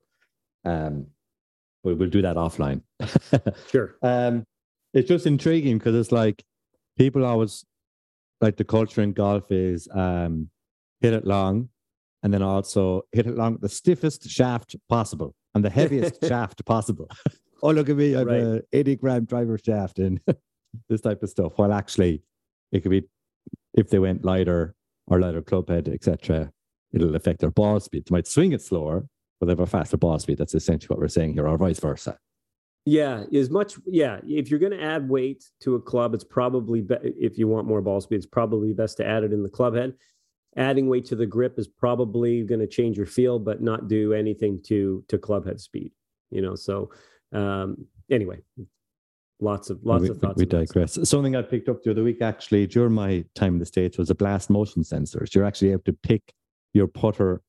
[0.66, 1.08] Um,
[1.84, 2.82] but we'll do that offline.
[3.70, 3.96] Sure.
[4.02, 4.44] um,
[4.94, 6.44] it's just intriguing because it's like
[6.98, 7.64] people always
[8.42, 10.50] like the culture in golf is um,
[11.02, 11.70] hit it long,
[12.24, 16.66] and then also hit it long with the stiffest shaft possible and the heaviest shaft
[16.66, 17.08] possible.
[17.64, 18.16] oh, look at me!
[18.16, 18.42] I have Right.
[18.42, 20.20] a eighty gram driver shaft and
[20.90, 21.54] this type of stuff.
[21.58, 22.24] While actually,
[22.72, 23.04] it could be
[23.76, 24.74] if they went lighter
[25.10, 26.52] or lighter club head, etc.
[26.94, 28.06] It'll affect their ball speed.
[28.06, 29.06] They might swing it slower,
[29.40, 30.38] but they have a faster ball speed.
[30.38, 32.18] That's essentially what we're saying here, or vice versa.
[32.86, 33.76] Yeah, as much.
[33.86, 37.48] Yeah, if you're going to add weight to a club, it's probably be, if you
[37.48, 39.94] want more ball speed, it's probably best to add it in the club head.
[40.56, 44.14] Adding weight to the grip is probably going to change your feel, but not do
[44.14, 45.92] anything to to club head speed.
[46.32, 46.90] You know, so
[47.32, 48.40] um, anyway,
[49.42, 50.38] lots of lots we, of thoughts.
[50.38, 50.74] We on that stuff.
[50.74, 51.10] digress.
[51.10, 54.10] Something I picked up the other week, actually, during my time in the States, was
[54.10, 55.34] a blast motion sensors.
[55.34, 56.22] You're actually able to pick
[56.74, 57.42] your putter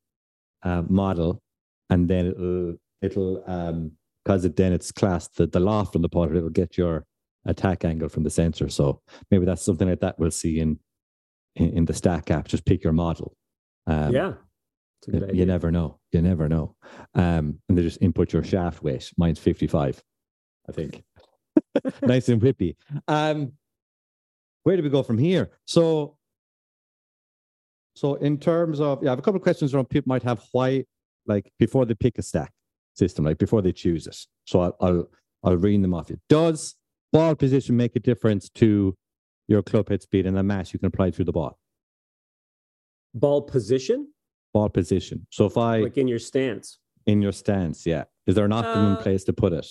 [0.63, 1.43] uh, model,
[1.89, 3.93] and then it'll it'll um
[4.25, 6.35] because it then it's classed the, the loft from the putter.
[6.35, 7.07] It'll get your
[7.47, 8.69] attack angle from the sensor.
[8.69, 9.01] So
[9.31, 10.79] maybe that's something like that we'll see in
[11.57, 12.49] in, in the stack app.
[12.49, 13.35] Just pick your model.
[13.87, 14.35] Um, yeah,
[15.01, 15.37] it's a good you, idea.
[15.41, 15.99] you never know.
[16.13, 16.77] You never know.
[17.15, 19.11] Um, and they just input your shaft weight.
[19.17, 20.03] Mine's 55,
[20.69, 21.03] I think.
[22.03, 22.77] nice and whippy.
[23.09, 23.53] Um,
[24.63, 25.51] where do we go from here?
[25.67, 26.17] So,
[27.95, 30.43] so in terms of, yeah, I have a couple of questions around people might have
[30.53, 30.85] why,
[31.27, 32.53] like before they pick a stack
[32.95, 34.17] system, like before they choose it.
[34.45, 35.11] So I'll, I'll,
[35.43, 36.19] I'll read them off you.
[36.29, 36.75] Does
[37.13, 38.95] ball position make a difference to
[39.49, 41.59] your club head speed and the mass you can apply through the ball?
[43.15, 44.09] Ball position,
[44.53, 45.27] Ball position.
[45.31, 46.79] So if I, like in your stance.
[47.07, 48.05] in your stance, yeah.
[48.27, 49.67] Is there an optimum Uh, place to put it?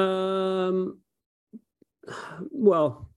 [0.00, 1.00] Um,
[2.50, 3.10] well,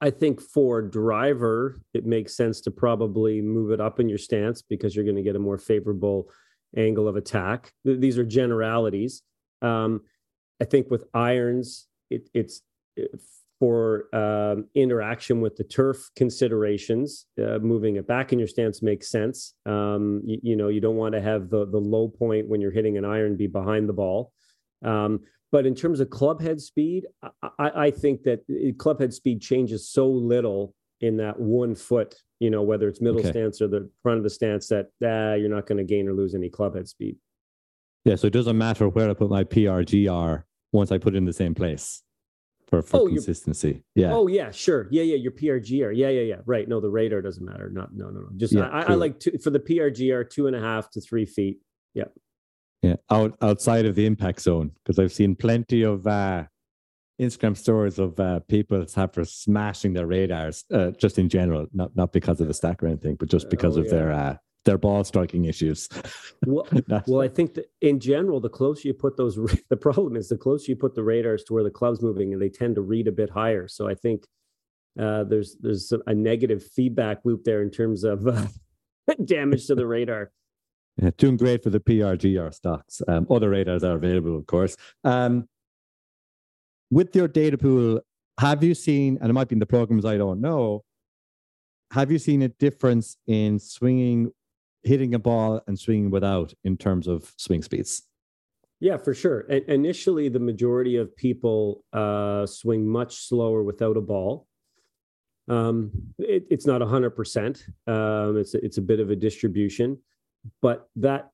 [0.00, 4.60] I think for driver, it makes sense to probably move it up in your stance
[4.60, 6.28] because you're going to get a more favorable
[6.76, 7.72] angle of attack.
[7.84, 9.22] These are generalities.
[9.60, 10.00] Um,
[10.60, 12.62] I think with irons, it, it's
[12.96, 13.10] it-
[13.60, 17.26] for um, interaction with the turf considerations.
[17.40, 19.54] Uh, moving it back in your stance makes sense.
[19.66, 22.72] Um, you, you know, you don't want to have the the low point when you're
[22.72, 24.32] hitting an iron be behind the ball.
[25.52, 27.06] But in terms of club head speed,
[27.42, 32.16] I, I, think that it- club head speed changes so little in that one foot,
[32.40, 33.30] you know, whether it's middle Okay.
[33.30, 36.14] stance or the front of the stance that ah, you're not going to gain or
[36.14, 37.16] lose any club head speed.
[38.04, 41.26] Yeah, so it doesn't matter where I put my PRGR once I put it in
[41.26, 42.02] the same place
[42.68, 43.84] for, for Oh, consistency.
[43.94, 44.12] Yeah.
[44.14, 44.88] Oh yeah, sure.
[44.90, 45.16] Yeah, yeah.
[45.16, 45.92] Your PRGR.
[45.94, 46.36] Yeah, yeah, yeah.
[46.46, 46.66] Right.
[46.66, 47.68] No, the radar doesn't matter.
[47.68, 48.28] Not no, no, no.
[48.36, 51.26] Just Yeah, I, I like two, for the PRGR two and a half to three
[51.26, 51.58] feet.
[51.94, 52.04] Yeah.
[52.82, 54.72] Yeah, out outside of the impact zone.
[54.82, 56.44] Because I've seen plenty of uh
[57.20, 62.12] Instagram stories of uh, people after smashing their radars, uh, just in general, not not
[62.12, 65.04] because of the stack or anything, but just because Oh, of their uh, their ball
[65.04, 65.88] striking issues.
[66.46, 66.66] Well,
[67.06, 69.36] well, I think that in general, the closer you put those,
[69.70, 72.40] the problem is the closer you put the radars to where the club's moving, and
[72.40, 73.68] they tend to read a bit higher.
[73.68, 74.26] So I think
[74.98, 78.46] uh, there's there's a negative feedback loop there in terms of uh,
[79.24, 80.32] damage to the radar.
[80.98, 83.00] Yeah, doing great for the PRGR stocks.
[83.08, 84.76] Um, other radars are available, of course.
[85.04, 85.48] Um,
[86.90, 88.00] with your data pool,
[88.38, 90.84] have you seen, and it might be in the programs I don't know,
[91.92, 94.32] have you seen a difference in swinging,
[94.82, 98.02] hitting a ball and swinging without in terms of swing speeds?
[98.80, 99.42] Yeah, for sure.
[99.42, 104.48] Initially, the majority of people uh, swing much slower without a ball.
[105.48, 107.66] Um, it, it's not hundred percent.
[107.86, 109.98] Um, it's it's a bit of a distribution,
[110.60, 111.30] but that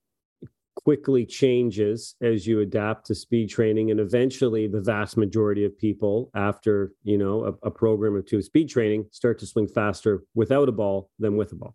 [0.84, 6.30] quickly changes as you adapt to speed training, and eventually, the vast majority of people,
[6.34, 10.22] after you know a, a program or two of speed training, start to swing faster
[10.34, 11.74] without a ball than with a ball.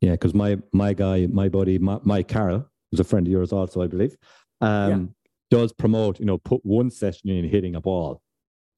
[0.00, 3.52] Yeah, because my my guy, my buddy, my, Mike Carroll, who's a friend of yours
[3.52, 4.16] also, I believe,
[4.60, 5.14] um,
[5.50, 8.20] does promote, you know, put one session in hitting a ball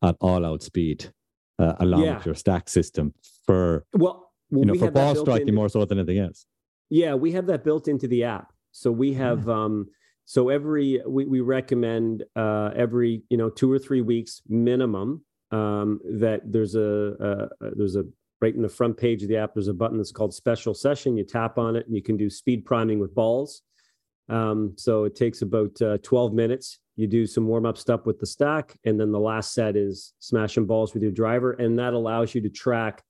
[0.03, 1.13] at all out speed,
[1.59, 2.17] uh, along Yeah.
[2.17, 3.13] with your stack system
[3.47, 6.47] for Well, you know we for ball striking in- more so than anything else.
[6.91, 8.53] Yeah, we have that built into the app.
[8.73, 9.89] So we have um
[10.25, 16.01] so every we, we recommend uh every you know two or three weeks minimum um
[16.05, 18.05] that there's a there's a
[18.41, 21.17] right in the front page of the app there's a button that's called special session.
[21.17, 23.63] You tap on it and you can do speed priming with balls.
[24.29, 26.79] Um so it takes about uh, 12 minutes.
[26.97, 30.13] You do some warm up stuff with the stack and then the last set is
[30.19, 33.03] smashing balls with your driver and that allows you to track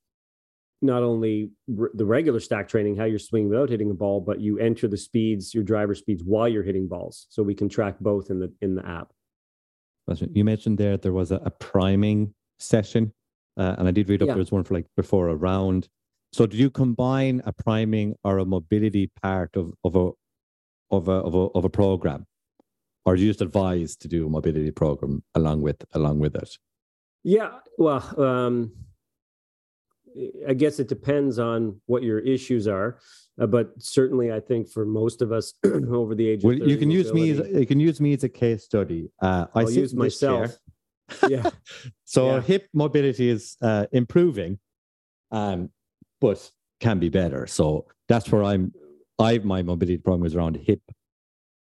[0.82, 4.40] not only r- the regular stack training, how you're swinging without hitting a ball, but
[4.40, 7.26] you enter the speeds, your driver speeds while you're hitting balls.
[7.30, 9.12] So we can track both in the in the app.
[10.32, 13.12] You mentioned there there was a, a priming session,
[13.56, 14.34] uh, and I did read up Yeah.
[14.34, 15.88] there was one for like before a round.
[16.32, 20.10] So, do you combine a priming or a mobility part of of a
[20.90, 22.26] of a of a of a program,
[23.04, 26.56] or are you just advise to do a mobility program along with along with it?
[27.22, 28.72] Yeah, well, um,
[30.48, 32.98] I guess it depends on what your issues are,
[33.40, 36.74] uh, but certainly I think for most of us over the age Well, of you
[36.76, 39.10] 30, can use me as you can use me as a case study.
[39.22, 40.40] Uh, I use in this chair.
[40.40, 40.58] myself.
[41.28, 41.50] yeah,
[42.04, 42.40] So Yeah.
[42.42, 44.58] hip mobility is uh, improving,
[45.32, 45.70] um,
[46.20, 47.46] but can be better.
[47.46, 48.72] So that's where I'm.
[49.18, 50.80] I my mobility program is around hip,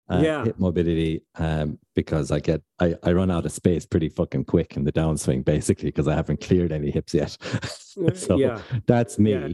[0.09, 0.43] uh, Yeah.
[0.45, 4.75] hip mobility, um, because I get I, I run out of space pretty fucking quick
[4.77, 7.37] in the downswing, basically because I haven't cleared any hips yet.
[8.15, 8.61] so yeah.
[8.85, 9.31] that's me.
[9.33, 9.47] Yeah.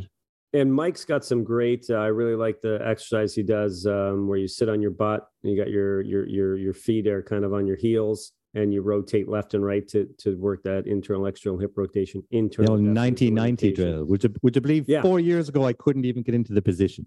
[0.52, 1.86] And Mike's got some great.
[1.92, 5.28] Uh, I really like the exercise he does, um, where you sit on your butt
[5.44, 8.74] and you got your your your your feet are kind of on your heels, and
[8.74, 12.24] you rotate left and right to to work that internal external hip rotation.
[12.32, 13.76] You Internal know, depth, 1990 rotation.
[13.94, 14.06] drill.
[14.06, 15.04] Would you would you believe Yeah.
[15.04, 17.06] four years ago I couldn't even get into the position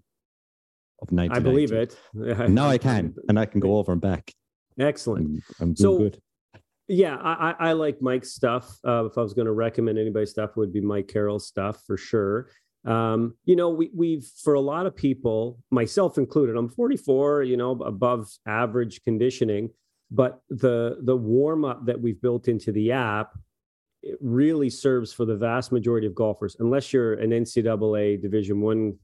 [1.03, 1.35] of 1990?
[1.35, 2.49] I believe it.
[2.49, 4.33] Now I can, and I can go over and back.
[4.79, 5.27] Excellent.
[5.27, 6.19] I'm, I'm doing So- good.
[6.89, 8.77] Yeah, I, I I like Mike's stuff.
[8.85, 11.81] Uh, if I was going to recommend anybody's stuff, it would be Mike Carroll's stuff
[11.87, 12.49] for sure.
[12.85, 17.55] Um, you know, we we've for a lot of people, myself included, I'm 44, you
[17.55, 19.69] know, above average conditioning,
[20.11, 23.31] but the the warm up that we've built into the app
[24.01, 28.99] it really serves for the vast majority of golfers, unless you're an NCAA Division One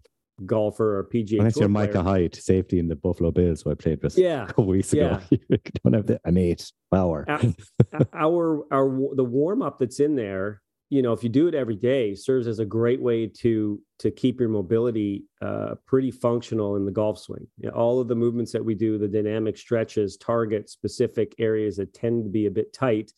[0.45, 1.39] golfer or PGA.
[1.39, 2.03] Unless you're Micah.
[2.03, 5.19] Hyde, safety in the Buffalo Bills, who I played with Yeah, a couple weeks ago.
[5.29, 5.39] you
[5.83, 7.25] don't have the, an eight power.
[7.27, 11.55] Uh, our our the warm up that's in there you know if you do it
[11.55, 16.75] every day serves as a great way to to keep your mobility uh, pretty functional
[16.75, 19.57] in the golf swing You know, all of the movements that we do the dynamic
[19.57, 23.11] stretches target specific areas that tend to be a bit tight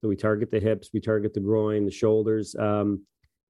[0.00, 3.02] so we target the hips we target the groin the shoulders um,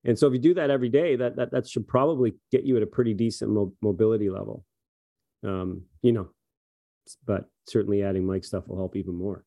[0.05, 2.77] and so if you do that every day that that, that should probably get you
[2.77, 4.65] at a pretty decent mo- mobility level
[5.45, 6.29] um, you know
[7.27, 9.45] but certainly adding mike stuff will help even more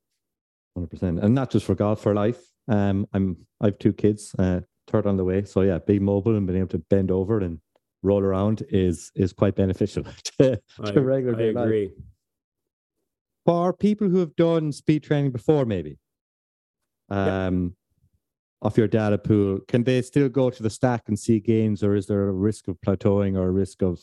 [0.75, 2.51] Hundred percent, and not just for golf, for life.
[2.67, 5.45] Um, I'm I have two kids, uh, third on the way.
[5.45, 7.59] So yeah, being mobile and being able to bend over and
[8.03, 10.03] roll around is is quite beneficial
[10.41, 11.91] to, I, to regular I day life.
[13.45, 15.97] For people who have done speed training before, maybe,
[17.09, 17.73] um,
[18.61, 21.95] off your data pool, can they still go to the stack and see gains, or
[21.95, 23.99] is there a risk of plateauing or a risk of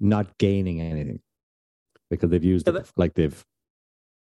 [0.00, 1.20] not gaining anything
[2.10, 3.44] because they've used Yeah, it like they've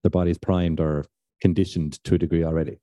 [0.03, 1.05] their body's primed or
[1.41, 2.79] conditioned to a degree already?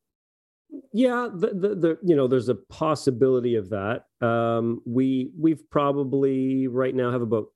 [0.92, 4.04] Yeah, the, the the you know there's a possibility of that.
[4.20, 7.46] Um, we we've probably right now have about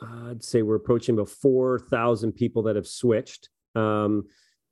[0.00, 3.50] uh, I'd say we're approaching about four thousand people that have switched.
[3.74, 4.24] Um,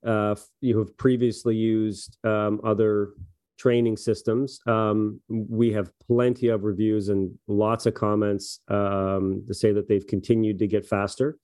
[0.05, 3.11] uh, you have previously used um, other
[3.59, 4.61] training systems.
[4.67, 10.07] Um, we have plenty of reviews and lots of comments um, to say that they've
[10.07, 11.39] continued to get faster.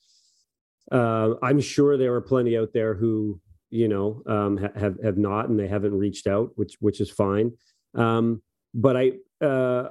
[0.91, 5.19] Uh, I'm sure there are plenty out there who you know um, ha- have have
[5.19, 7.53] not and they haven't reached out, which which is fine.
[7.95, 8.43] Um,
[8.75, 9.13] but I
[9.45, 9.91] uh,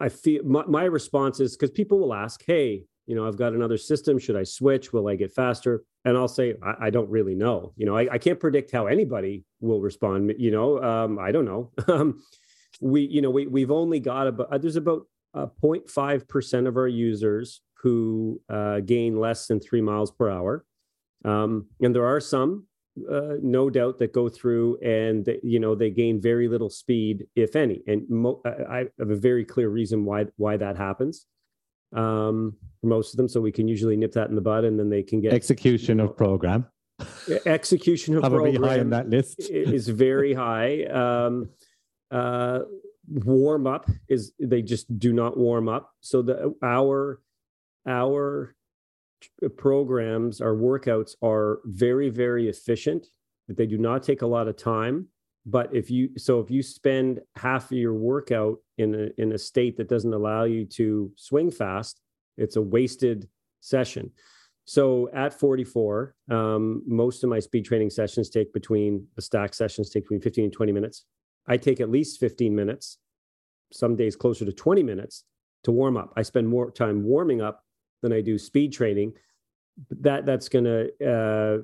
[0.00, 3.54] I feel my, my response is because people will ask, "Hey, you know, I've got
[3.54, 4.18] another system.
[4.18, 4.92] Should I switch?
[4.92, 7.72] Will I get faster?" And I'll say, "I, I don't really know.
[7.76, 10.34] You know, I, I can't predict how anybody will respond.
[10.38, 11.70] You know, um, I don't know.
[11.88, 12.22] Um,
[12.80, 16.76] we, you know, we we've only got about uh, there's about uh, 0.5 percent of
[16.76, 20.64] our users who uh, gain less than three miles per hour,
[21.24, 22.66] um, and there are some
[23.10, 27.26] uh, no doubt that go through and they, you know they gain very little speed
[27.34, 31.26] if any and mo- I have a very clear reason why why that happens
[31.92, 34.78] um for most of them so we can usually nip that in the bud and
[34.78, 36.66] then they can get Execution of program.
[37.46, 39.40] execution of probably program high on that list.
[39.50, 40.84] is very high.
[40.84, 41.50] Um
[42.10, 42.60] uh
[43.08, 45.92] warm up is they just do not warm up.
[46.00, 47.20] So the our
[47.86, 48.54] our
[49.56, 53.06] programs our workouts are very very efficient
[53.48, 55.08] That they do not take a lot of time
[55.46, 59.38] but if you so if you spend half of your workout in a in a
[59.38, 62.00] state that doesn't allow you to swing fast
[62.36, 63.28] It's a wasted
[63.60, 64.10] session.
[64.66, 69.90] So at 44, um, most of my speed training sessions take between the stack sessions
[69.90, 71.04] take between 15 and 20 minutes.
[71.46, 72.98] I take at least 15 minutes,
[73.72, 75.24] some days closer to 20 minutes
[75.64, 76.14] to warm up.
[76.16, 77.62] I spend more time warming up
[78.02, 79.12] than I do speed training.
[79.90, 81.58] That that's going to uh,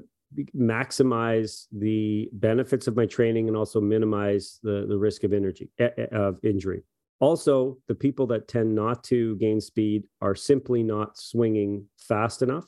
[0.57, 5.70] maximize the benefits of my training and also minimize the the risk of energy
[6.12, 6.83] of injury.
[7.20, 12.66] Also, the people that tend not to gain speed are simply not swinging fast enough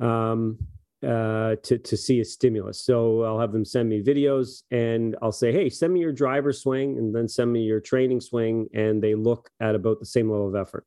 [0.00, 0.58] um,
[1.06, 2.84] uh, to to see a stimulus.
[2.84, 6.52] So I'll have them send me videos, and I'll say, "Hey, send me your driver
[6.52, 10.28] swing, and then send me your training swing," and they look at about the same
[10.30, 10.86] level of effort.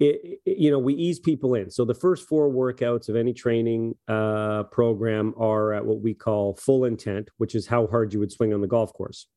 [0.00, 1.70] It, it, you know, we ease people in.
[1.70, 6.56] So the first four workouts of any training uh, program are at what we call
[6.56, 9.28] full intent, which is how hard you would swing on the golf course,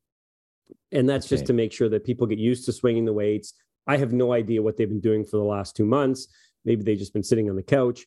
[0.90, 1.36] and that's okay.
[1.36, 3.54] just to make sure that people get used to swinging the weights.
[3.86, 6.26] I have no idea what they've been doing for the last two months.
[6.64, 8.04] Maybe they've just been sitting on the couch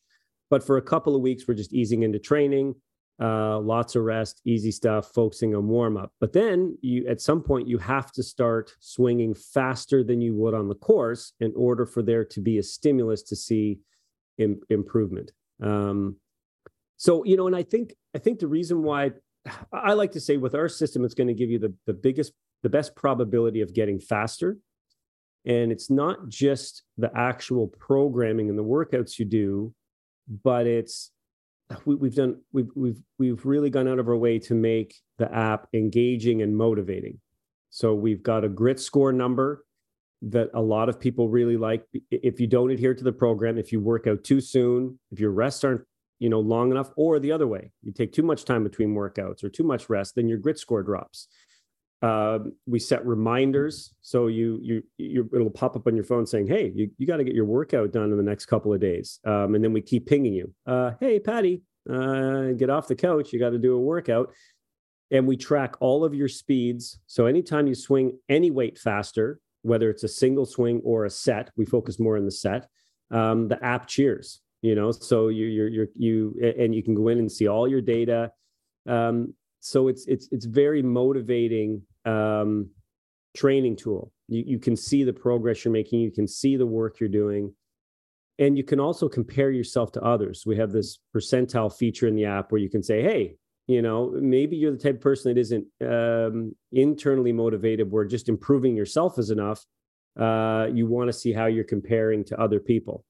[0.52, 2.74] but for a couple of weeks, we're just easing into training,
[3.20, 6.12] uh, lots of rest, easy stuff, focusing on warm up.
[6.20, 10.54] But then you, at some point, you have to start swinging faster than you would
[10.54, 13.78] on the course in order for there to be a stimulus to see
[14.38, 15.30] Im- improvement.
[15.62, 16.16] Um,
[16.96, 19.10] so you know, and I think I think the reason why
[19.72, 22.32] I like to say with our system, it's going to give you the the biggest,
[22.62, 24.58] the best probability of getting faster.
[25.44, 29.74] And it's not just the actual programming and the workouts you do,
[30.44, 31.10] but it's
[31.84, 35.32] we, have done we've we've we've really gone out of our way to make the
[35.34, 37.18] app engaging and motivating.
[37.70, 39.64] So we've got a grit score number
[40.22, 41.84] that a lot of people really like.
[42.10, 45.30] If you don't adhere to the program, if you work out too soon, if your
[45.30, 45.82] rests aren't
[46.18, 49.42] you know long enough, or the other way, you take too much time between workouts
[49.42, 51.28] or too much rest, then your grit score drops.
[52.02, 53.94] Uh, we set reminders.
[54.00, 57.18] So you you you it'll pop up on your phone saying hey you, you got
[57.18, 59.20] to get your workout done in the next couple of days.
[59.24, 60.52] Um, and then we keep pinging you.
[60.66, 63.32] Uh, hey Paddy uh, get off the couch.
[63.32, 64.32] You got to do a workout.
[65.10, 66.98] And we track all of your speeds.
[67.06, 71.50] So anytime you swing any weight faster whether it's a single swing or a set
[71.56, 72.66] we focus more on the set
[73.12, 74.92] um, the app cheers you know?
[74.92, 78.32] So you you're, you're you and you can go in and see all your data.
[78.88, 82.70] Um, so it's it's it's very motivating um,
[83.36, 84.12] training tool.
[84.28, 87.54] You, you can see the progress you're making, you can see the work you're doing,
[88.38, 90.44] and you can also compare yourself to others.
[90.46, 93.36] We have this percentile feature in the app where you can say, hey,
[93.66, 98.28] you know, maybe you're the type of person that isn't um, internally motivated, where just
[98.28, 99.64] improving yourself is enough.
[100.18, 103.04] Uh, you want to see how you're comparing to other people.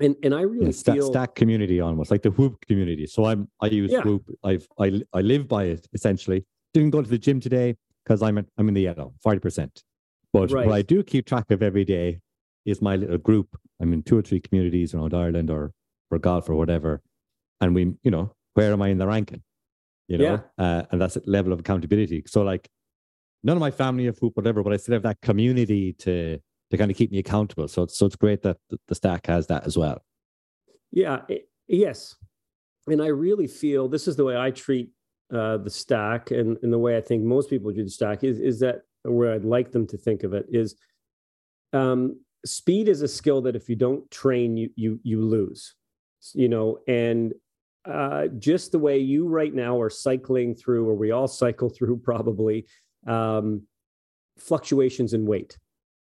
[0.00, 3.06] And and I really yeah, feel stack community almost like the Whoop community.
[3.06, 4.02] So I'm I use yeah.
[4.02, 4.22] Whoop.
[4.44, 6.44] I've I I live by it essentially.
[6.72, 7.76] Didn't go to the gym today
[8.08, 9.82] because I'm, I'm in the yellow, 40%.
[10.32, 10.66] But right.
[10.66, 12.20] what I do keep track of every day
[12.64, 13.56] is my little group.
[13.80, 15.72] I'm in two or three communities around Ireland or
[16.08, 17.02] for golf or whatever.
[17.60, 19.42] And we, you know, where am I in the ranking?
[20.06, 20.64] You know, yeah.
[20.64, 22.24] uh, and that's a level of accountability.
[22.26, 22.68] So like
[23.42, 26.38] none of my family have Whoop, whatever, but I still have that community to
[26.70, 27.68] to kind of keep me accountable.
[27.68, 28.56] So so it's great that
[28.88, 30.02] the stack has that as well.
[30.90, 31.22] Yeah.
[31.28, 32.16] It, yes.
[32.86, 34.90] And I really feel this is the way I treat
[35.32, 36.30] uh, the stack.
[36.30, 39.32] And, and the way I think most people do the stack is is that where
[39.32, 40.74] I'd like them to think of it is
[41.72, 45.74] um, speed is a skill that if you don't train you you you lose
[46.34, 46.78] you know?
[46.88, 47.32] And
[47.84, 51.98] uh, just the way you right now are cycling through or we all cycle through
[51.98, 52.66] probably
[53.06, 53.62] um,
[54.38, 55.58] fluctuations in weight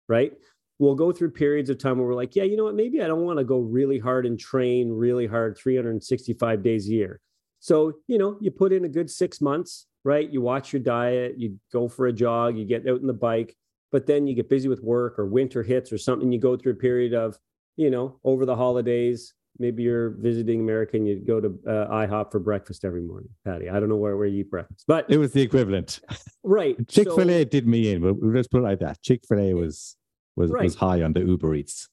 [0.09, 0.33] right?
[0.79, 2.75] We'll go through periods of time where we're like yeah you know what?
[2.75, 6.91] Maybe i don't want to go really hard and train really hard 365 days a
[6.91, 7.21] year
[7.63, 10.29] so, you know, you put in a good six months, right?
[10.29, 13.55] You watch your diet, you go for a jog, you get out in the bike,
[13.89, 16.29] but then you get busy with work or winter hits or something.
[16.29, 17.39] You go through a period of,
[17.77, 22.33] you know, over the holidays, maybe you're visiting America and you go to uh, IHOP
[22.33, 23.69] for breakfast every morning, Paddy.
[23.69, 26.01] I don't know where, where you eat breakfast, but it was the equivalent.
[26.43, 26.75] Right.
[26.89, 29.01] Chick fil A so, did me in, but let's put it like that.
[29.01, 29.95] Chick fil A was,
[30.35, 30.65] was, right.
[30.65, 31.87] was high on the Uber Eats.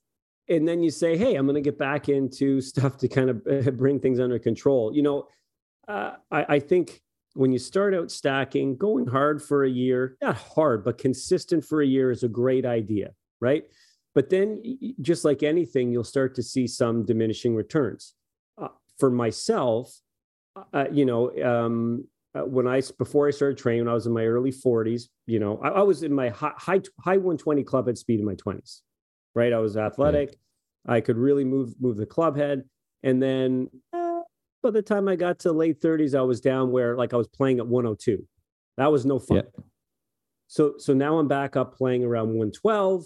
[0.48, 3.44] And then you say, hey, I'm going to get back into stuff to kind of
[3.76, 4.92] bring things under control.
[4.92, 5.28] You know,
[5.90, 7.00] uh, I, I think
[7.34, 11.82] when you start out stacking, going hard for a year, not hard, but consistent for
[11.82, 13.10] a year is a great idea,
[13.40, 13.64] right?
[14.14, 14.62] But then,
[15.00, 18.14] just like anything, you'll start to see some diminishing returns.
[18.56, 18.68] Uh,
[18.98, 19.92] for myself,
[20.56, 24.06] uh, uh you know, um, uh, when I before I started training, when I was
[24.06, 27.64] in my early 40s, you know, I, I was in my high, high high 120
[27.64, 28.80] club head speed in my 20s,
[29.34, 29.52] right?
[29.52, 30.36] I was athletic,
[30.86, 32.64] I could really move move the club head,
[33.02, 33.68] and then
[34.62, 37.28] by the time I got to late 30s, I was down where like I was
[37.28, 38.26] playing at 102.
[38.76, 39.38] That was no fun.
[40.48, 43.04] So so now I'm back up playing around 112.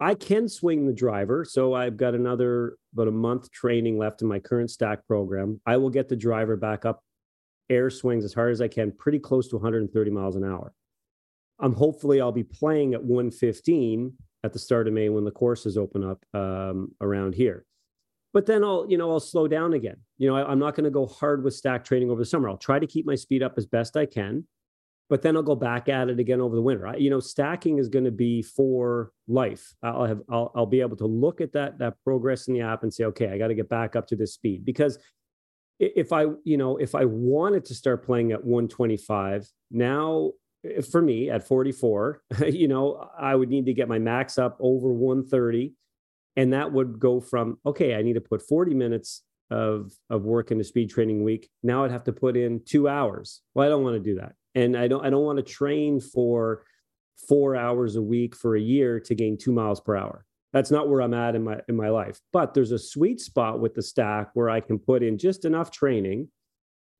[0.00, 1.44] I can swing the driver.
[1.44, 5.60] So I've got another about a month training left in my current stack program.
[5.66, 7.02] I will get the driver back up
[7.70, 10.72] air swings as hard as I can, pretty close to 130 miles an hour.
[11.60, 15.78] I'm hopefully I'll be playing at 115 at the start of May when the courses
[15.78, 17.64] open up um, around here.
[18.34, 19.96] But then I'll, you know, I'll slow down again.
[20.18, 22.50] You know, I, I'm not going to go hard with stack training over the summer.
[22.50, 24.44] I'll try to keep my speed up as best I can
[25.10, 26.86] but then I'll go back at it again over the winter.
[26.86, 29.74] I, you know, stacking is going to be for life.
[29.82, 32.82] I'll have I'll, I'll be able to look at that that progress in the app
[32.82, 34.98] and say, okay, I got to get back up to this speed because
[35.78, 40.32] if I you know if I wanted to start playing at 125 now
[40.64, 44.56] eh, for me at 44, you know, I would need to get my max up
[44.58, 45.74] over 130,
[46.36, 50.50] and that would go from okay, I need to put 40 minutes of of work
[50.50, 51.48] in a speed training week.
[51.62, 53.42] Now I'd have to put in two hours.
[53.54, 56.00] Well, I don't want to do that and I don't I don't want to train
[56.00, 56.64] for
[57.28, 60.24] four hours a week for a year to gain two miles per hour.
[60.52, 62.20] That's not where I'm at in my in my life.
[62.32, 65.70] But there's a sweet spot with the stack where I can put in just enough
[65.70, 66.28] training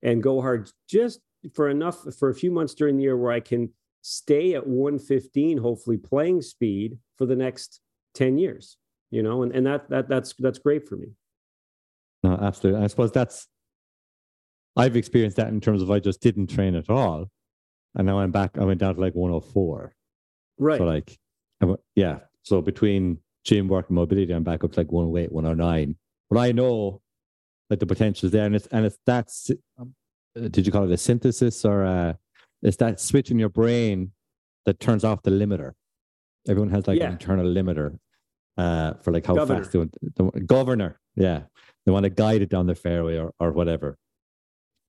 [0.03, 1.21] and go hard just
[1.55, 3.71] for enough for a few months during the year where I can
[4.03, 7.81] stay at 115, hopefully playing speed for the next
[8.15, 8.77] 10 years.
[9.15, 11.09] You know, and, and that that that's that's great for me.
[12.23, 12.83] No, absolutely.
[12.83, 13.47] I suppose that's
[14.77, 17.31] I've experienced that in terms of I just didn't train at all
[17.95, 18.59] and now I'm back.
[18.59, 19.95] I went down to like 104.
[20.59, 20.79] Right.
[20.79, 21.19] So like,
[21.95, 22.19] yeah.
[22.43, 25.97] So between gym work and mobility, I'm back up to like 108, 109.
[26.31, 27.01] But I know
[27.71, 29.51] that the potential is there, and it's and it's that's.
[29.79, 29.95] Um,
[30.35, 32.19] did you call it a synthesis or a,
[32.63, 34.11] it's that switch in your brain
[34.67, 35.73] that turns off the limiter?
[36.49, 37.07] Everyone has like yeah.
[37.07, 37.99] an internal limiter
[38.57, 39.61] uh, for like how governor.
[39.61, 39.95] fast they want.
[40.17, 41.43] The governor, yeah,
[41.85, 43.99] they want to guide it down the fairway or or whatever.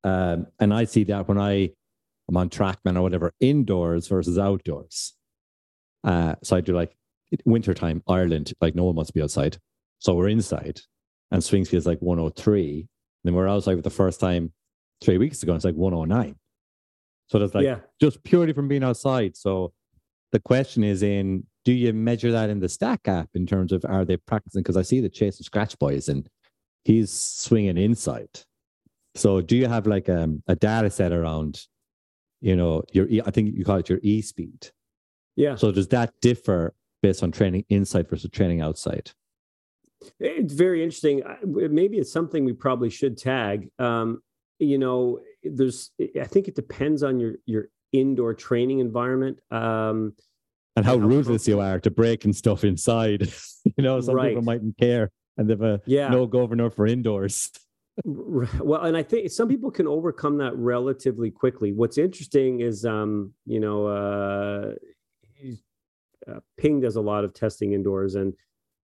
[0.04, 1.72] Um, and I see that when I
[2.28, 5.14] I'm on Trackman or whatever, indoors versus outdoors.
[6.04, 6.96] Uh, so I do like
[7.46, 9.58] wintertime, Ireland, like no one wants to be outside.
[10.00, 10.82] So we're inside
[11.32, 12.88] and swing speed is like 103.
[13.24, 14.54] Then we're outside for the first time
[15.02, 15.54] three weeks ago.
[15.54, 16.36] And it's like 109.
[17.28, 17.80] So that's like yeah.
[18.00, 19.36] just purely from being outside.
[19.36, 19.74] So
[20.32, 23.84] the question is in do you measure that in the stack app in terms of
[23.86, 24.62] are they practicing?
[24.62, 26.30] Because I see the Chasing Scratch Boys and
[26.86, 28.30] he's swinging inside.
[29.16, 31.66] So do you have like um, a data set around
[32.46, 34.70] you know, your I think you call it your e speed.
[35.36, 35.56] Yeah.
[35.56, 39.12] So does that differ based on training inside versus training outside?
[40.20, 41.24] It's very interesting.
[41.44, 43.70] Maybe it's something we probably should tag.
[43.80, 44.22] Um,
[44.60, 45.90] you know, there's.
[46.00, 49.40] I think it depends on your your indoor training environment.
[49.50, 50.14] Um,
[50.76, 53.32] and how ruthless you are to breaking stuff inside.
[53.78, 54.30] you know, some right.
[54.30, 56.10] people mightn't care, and they've a yeah.
[56.10, 57.52] no governor for indoors.
[58.60, 63.32] well and i think some people can overcome that relatively quickly what's interesting is um
[63.46, 64.74] you know uh,
[66.30, 68.34] uh ping does a lot of testing indoors and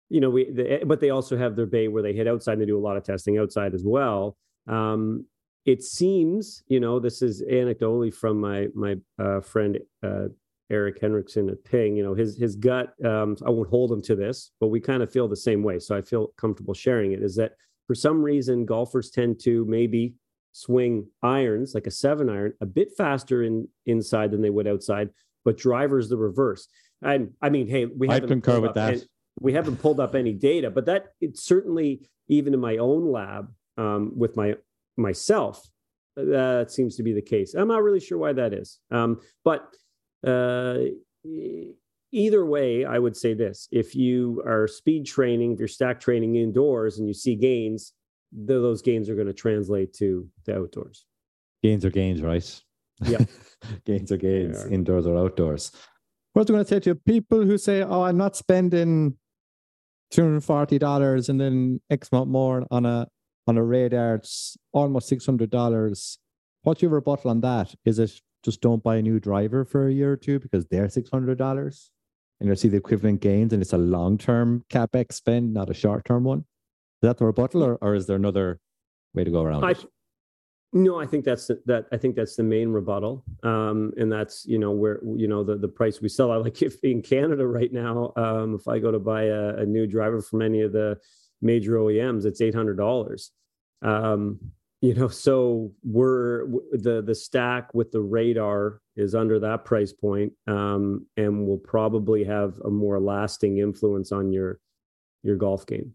[0.07, 2.61] you know we the, but they also have their bay where they hit outside and
[2.61, 4.37] they do a lot of testing outside as well
[4.67, 5.25] um
[5.65, 10.27] it seems you know this is anecdotally from my my uh, friend uh,
[10.71, 12.93] Erik Henrikson at Ping, you know, his his gut.
[13.05, 15.77] Um, I won't hold him to this, but we kind of feel the same way.
[15.79, 17.21] So I feel comfortable sharing it.
[17.21, 17.53] Is that
[17.87, 20.15] for some reason, golfers tend to maybe
[20.53, 25.09] swing irons like a seven iron a bit faster in inside than they would outside,
[25.45, 26.67] but drivers the reverse.
[27.01, 28.93] And I mean, hey, we haven't I concur with that.
[28.93, 29.01] Any,
[29.39, 33.51] we haven't pulled up any data, but that it's certainly even in my own lab
[33.77, 34.55] um, with my
[34.97, 35.67] myself,
[36.15, 37.53] that seems to be the case.
[37.53, 39.67] I'm not really sure why that is, um, but
[40.25, 40.77] uh,
[42.11, 46.35] either way, I would say this: if you are speed training, if you're stack training
[46.35, 47.93] indoors, and you see gains,
[48.31, 51.05] those gains are going to translate to the outdoors.
[51.63, 52.61] Gains are gains, right?
[53.03, 53.25] Yeah,
[53.85, 54.69] gains are gains, are.
[54.69, 55.71] indoors or outdoors.
[56.33, 56.95] What was I going to say to?
[56.95, 59.17] People who say, "Oh, I'm not spending
[60.11, 63.07] two hundred forty dollars and then X amount more on a
[63.47, 66.19] on a radar, it's almost six hundred dollars."
[66.63, 67.73] What's your rebuttal on that?
[67.85, 70.89] Is it just don't buy a new driver for a year or two because they're
[70.89, 71.91] six hundred dollars?
[72.41, 75.75] and you'll see the equivalent gains, and it's a long term capex spend, not a
[75.75, 76.39] short term one.
[76.39, 78.59] Is that the rebuttal, or, or is there another
[79.13, 79.85] way to go around I, it?
[80.73, 81.85] No, I think that's the, that.
[81.91, 85.55] I think that's the main rebuttal, um, and that's you know where you know the
[85.55, 86.31] the price we sell.
[86.31, 89.65] I like if in Canada right now, um, if I go to buy a, a
[89.65, 90.97] new driver from any of the
[91.43, 93.31] major OEMs, it's eight hundred dollars.
[93.83, 94.39] Um,
[94.81, 100.33] you know so we're the the stack with the radar is under that price point
[100.47, 104.59] um, and will probably have a more lasting influence on your
[105.23, 105.93] your golf game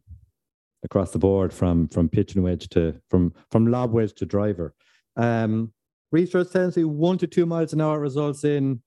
[0.84, 4.74] across the board from from pitch and wedge to from from lob wedge to driver
[5.16, 5.72] um
[6.12, 8.80] research tends to one to two miles an hour results in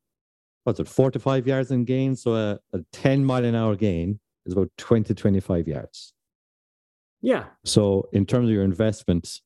[0.64, 3.76] what's it four to five yards in gain so a, a 10 mile an hour
[3.76, 6.14] gain is about 20 25 yards.
[7.22, 7.46] Yeah.
[7.66, 9.42] So in terms of your investment,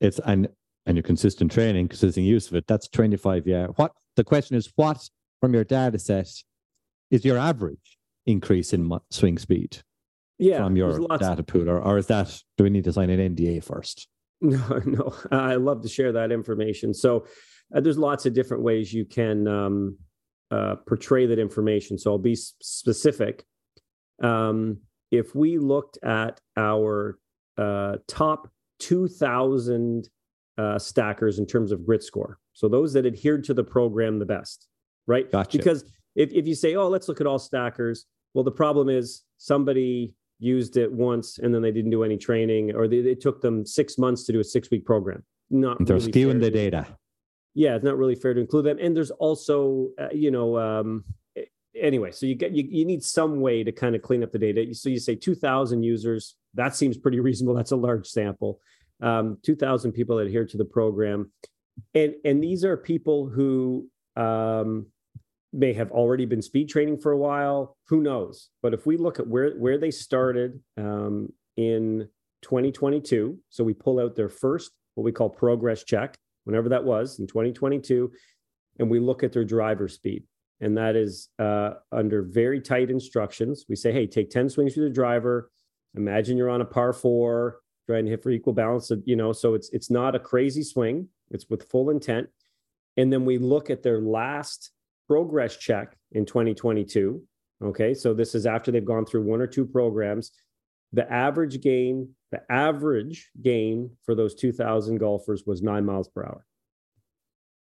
[0.00, 0.48] it's and
[0.86, 3.74] and your consistent training, consistent use of it, that's 25 yards.
[3.76, 5.08] What the question is, what
[5.40, 6.28] from your data set
[7.10, 9.78] is your average increase in swing speed
[10.38, 10.58] Yeah.
[10.58, 13.62] from your data pool, or, or is that do we need to sign an NDA
[13.64, 14.08] first?
[14.42, 16.94] No, no, I love to share that information.
[16.94, 17.26] So
[17.74, 19.98] uh, there's lots of different ways you can um,
[20.50, 21.98] uh, portray that information.
[21.98, 23.44] So I'll be specific.
[24.22, 24.78] Um,
[25.10, 27.18] if we looked at our
[27.58, 28.48] uh, top
[28.80, 30.08] 2,000
[30.58, 34.26] uh, stackers in terms of grit score, so those that adhered to the program the
[34.26, 34.68] best,
[35.06, 35.30] right?
[35.30, 35.56] Gotcha.
[35.56, 35.84] Because
[36.16, 40.14] if, if you say, oh, let's look at all stackers, well, the problem is somebody
[40.38, 43.64] used it once and then they didn't do any training, or they, it took them
[43.64, 45.22] six months to do a six week program.
[45.50, 46.86] Not They're really the data.
[47.54, 48.78] yeah, it's not really fair to include them.
[48.80, 51.04] And there's also, uh, you know, um,
[51.80, 54.38] anyway, so you get you, you need some way to kind of clean up the
[54.38, 54.74] data.
[54.74, 57.54] So you say 2,000 users, that seems pretty reasonable.
[57.54, 58.60] That's a large sample.
[59.02, 61.32] Um, 2,000 people adhere to the program,
[61.94, 64.86] and and these are people who um,
[65.52, 67.76] may have already been speed training for a while.
[67.88, 68.50] Who knows?
[68.62, 72.08] But if we look at where where they started um, in
[72.42, 77.18] 2022, so we pull out their first what we call progress check whenever that was
[77.18, 78.12] in 2022,
[78.78, 80.24] and we look at their driver speed.
[80.60, 83.64] And that is uh, under very tight instructions.
[83.68, 85.50] We say, hey, take 10 swings with the driver.
[85.96, 88.90] Imagine you're on a par four, trying to hit for equal balance.
[88.90, 91.08] Of, you know, so it's it's not a crazy swing.
[91.30, 92.28] It's with full intent.
[92.96, 94.70] And then we look at their last
[95.08, 97.22] progress check in 2022.
[97.62, 100.30] Okay, so this is after they've gone through one or two programs.
[100.92, 106.44] The average gain, the average gain for those 2,000 golfers was nine miles per hour.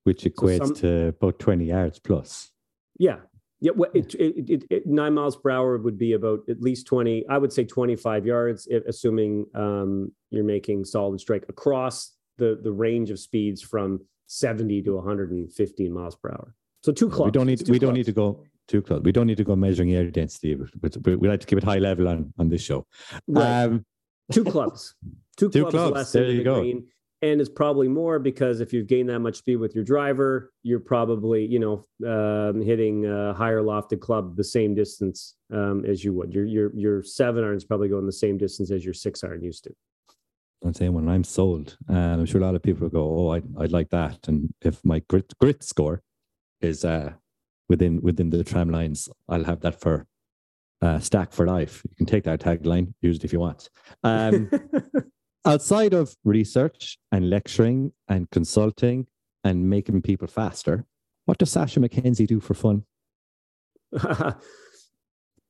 [0.04, 2.51] which equates some- to about 20 yards plus.
[3.02, 3.18] Yeah.
[3.62, 3.72] Yeah.
[3.76, 7.26] Well, it, it, it, it, nine miles per hour would be about at least 20,
[7.28, 13.10] I would say 25 yards, assuming um, you're making solid strike across the, the range
[13.10, 16.56] of speeds from 70 to 115 miles per hour.
[16.84, 17.26] So two clubs.
[17.26, 19.02] we don't need we don't need to go too close.
[19.02, 20.56] We don't need to go measuring air density.
[20.56, 22.88] But, but we like to keep it high level on on this show.
[23.28, 23.64] Right.
[23.64, 23.86] Um,
[24.32, 24.96] two clubs.
[25.38, 26.60] Two, Two clubs, clubs, less there you go.
[26.60, 26.86] green.
[27.24, 30.80] And it's probably more because if you've gained that much speed with your driver, you're
[30.80, 36.14] probably, you know, um, hitting a higher lofted club the same distance um, as you
[36.14, 36.34] would.
[36.34, 39.44] Your your your seven iron is probably going the same distance as your six iron
[39.44, 39.76] used to.
[40.64, 43.46] I'm saying when I'm sold, and I'm sure a lot of people go, "Oh, I'd,
[43.60, 46.02] I'd like that." And if my grit grit score
[46.60, 47.14] is uh,
[47.70, 50.08] within within the tram lines, I'll have that for
[50.82, 51.84] uh, stack for life.
[51.88, 53.70] You can take that tagline, use it if you want.
[54.04, 54.50] Um,
[55.46, 59.08] outside of research and lecturing and consulting
[59.44, 60.86] and making people faster,
[61.26, 62.84] what does Sasho MacKenzie do for fun?
[64.04, 64.36] oh,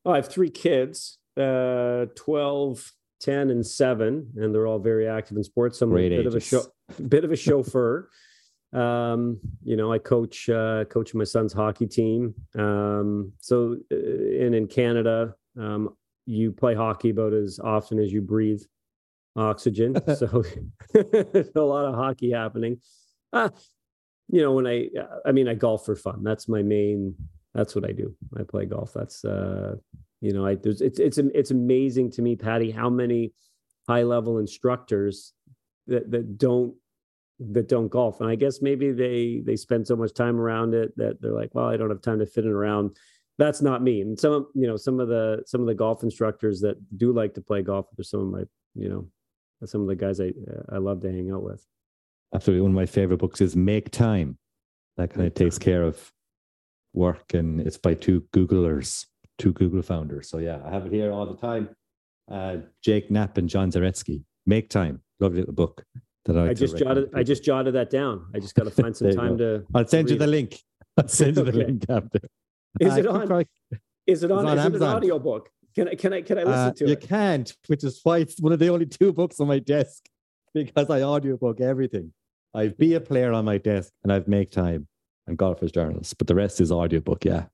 [0.05, 5.43] I have three kids, uh, 12, 10, and seven, and they're all very active in
[5.43, 5.79] sports.
[5.79, 6.47] So I'm Great a bit of a ages.
[6.47, 6.63] show,
[7.07, 8.09] bit of a chauffeur.
[8.73, 12.33] um, you know, I coach uh, coach my son's hockey team.
[12.57, 18.21] Um, so, uh, and in Canada, um, you play hockey about as often as you
[18.21, 18.61] breathe
[19.35, 19.95] oxygen.
[20.15, 20.43] so,
[20.95, 22.79] a lot of hockey happening.
[23.33, 23.49] Uh,
[24.29, 24.87] you know, when I,
[25.25, 26.23] I mean, I golf for fun.
[26.23, 27.15] That's my main.
[27.53, 28.15] That's what I do.
[28.37, 28.93] I play golf.
[28.93, 29.75] That's uh,
[30.21, 33.33] you know, I there's it's it's it's amazing to me, Paddy, how many
[33.87, 35.33] high level instructors
[35.87, 36.75] that that don't
[37.39, 40.95] that don't golf, and I guess maybe they they spend so much time around it
[40.97, 42.95] that they're like, well, I don't have time to fit it around.
[43.37, 44.01] That's not me.
[44.01, 47.11] And some of you know some of the some of the golf instructors that do
[47.11, 47.87] like to play golf.
[47.97, 48.43] They're some of my
[48.75, 49.07] you know
[49.65, 50.33] some of the guys I
[50.69, 51.65] I love to hang out with.
[52.33, 52.61] Absolutely.
[52.61, 54.37] One of my favorite books is Make Time.
[54.97, 56.11] That kind of takes care of
[56.93, 59.05] work, and it's by two Googlers,
[59.37, 60.29] two Google founders.
[60.29, 61.69] So, yeah, I have it here all the time.
[62.29, 64.23] Uh, Jake Knapp and John Zeratsky.
[64.45, 65.01] Make Time.
[65.19, 65.83] Lovely little book
[66.25, 68.25] that I, I just jotted I just jotted that down.
[68.33, 69.59] I just got to find some time go.
[69.59, 69.65] to.
[69.75, 70.27] I'll send you the it.
[70.27, 70.59] link.
[70.97, 71.65] I'll send you the Okay.
[71.65, 72.19] link after.
[72.79, 73.45] Is Uh, it on?
[74.07, 74.45] Is it on?
[74.45, 75.49] on is it an audio book?
[75.75, 77.01] Can I can I can I listen Uh, to you it?
[77.01, 80.03] You can't, which is why it's one of the only two books on my desk
[80.53, 82.11] because I audiobook everything.
[82.53, 84.87] I've Be a Player on my desk and I've Make Time
[85.27, 87.45] and Golfers Journals, but the rest is audiobook, yeah.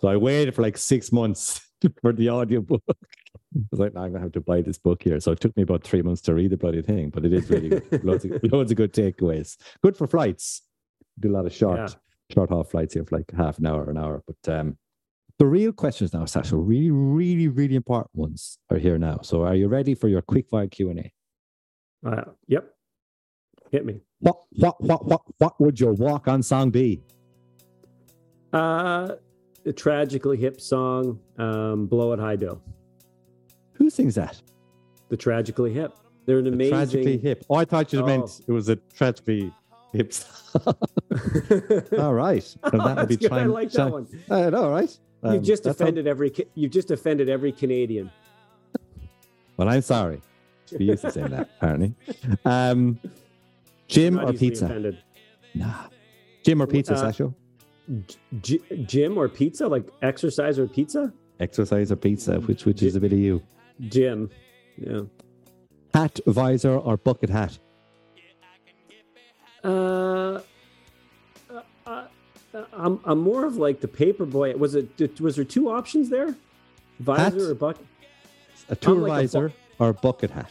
[0.00, 1.60] So I waited for like six months
[2.02, 2.82] for the audiobook.
[2.88, 5.20] I was like, I'm to have to buy this book here.
[5.20, 7.48] So it took me about three months to read the bloody thing, but it is
[7.48, 8.02] really good.
[8.04, 9.56] loads, of, loads of good takeaways.
[9.80, 10.62] Good for flights.
[11.20, 11.88] Do a lot of short, Yeah.
[12.32, 14.24] short half flights here for like half an hour, an hour.
[14.26, 14.76] But um,
[15.38, 19.18] the real questions now, Sasho, really, really, really important ones are here now.
[19.22, 21.12] So are you ready for your quick fire Q&A?
[22.08, 22.70] Uh, yep.
[23.70, 24.00] Hit me.
[24.20, 27.02] What, what, what, what, what would your walk-on song be?
[28.52, 29.16] Uh,
[29.66, 32.62] a tragically hip song, um, "Blow It High Bill."
[33.72, 34.40] Who sings that?
[35.08, 35.92] The tragically hip.
[36.26, 36.72] They're an The amazing.
[36.74, 37.44] Tragically hip.
[37.50, 38.06] Oh, I thought you Oh.
[38.06, 39.52] meant it was a tragically
[39.92, 40.12] hip.
[40.12, 40.28] song.
[41.98, 42.56] All right.
[42.72, 43.32] Well, that would be good.
[43.32, 44.06] I like that one.
[44.30, 44.96] I know, right?
[45.24, 46.32] Um, You've just offended every.
[46.54, 48.10] You've just offended every Canadian.
[49.56, 50.20] Well, I'm sorry.
[50.80, 51.94] We used to say that, apparently.
[52.44, 52.98] Um,
[53.86, 54.64] gym or pizza?
[54.64, 54.98] offended.
[55.54, 55.84] Nah.
[56.44, 57.32] Gym or pizza, Uh, Sasho?
[58.42, 59.68] G- gym or pizza?
[59.68, 61.12] Like exercise or pizza?
[61.38, 62.40] Exercise or pizza?
[62.40, 63.40] Which which is a bit of you?
[63.82, 64.28] Gym.
[64.76, 65.02] Yeah.
[65.94, 67.56] Hat, visor, or bucket hat?
[69.62, 70.40] Uh, uh,
[71.86, 72.06] uh,
[72.72, 74.54] I'm I'm more of like the paper boy.
[74.56, 75.20] Was it?
[75.20, 76.34] Was there two options there?
[77.00, 77.84] Visor or bucket?
[78.68, 80.50] A tour like a bu- visor or bucket hat?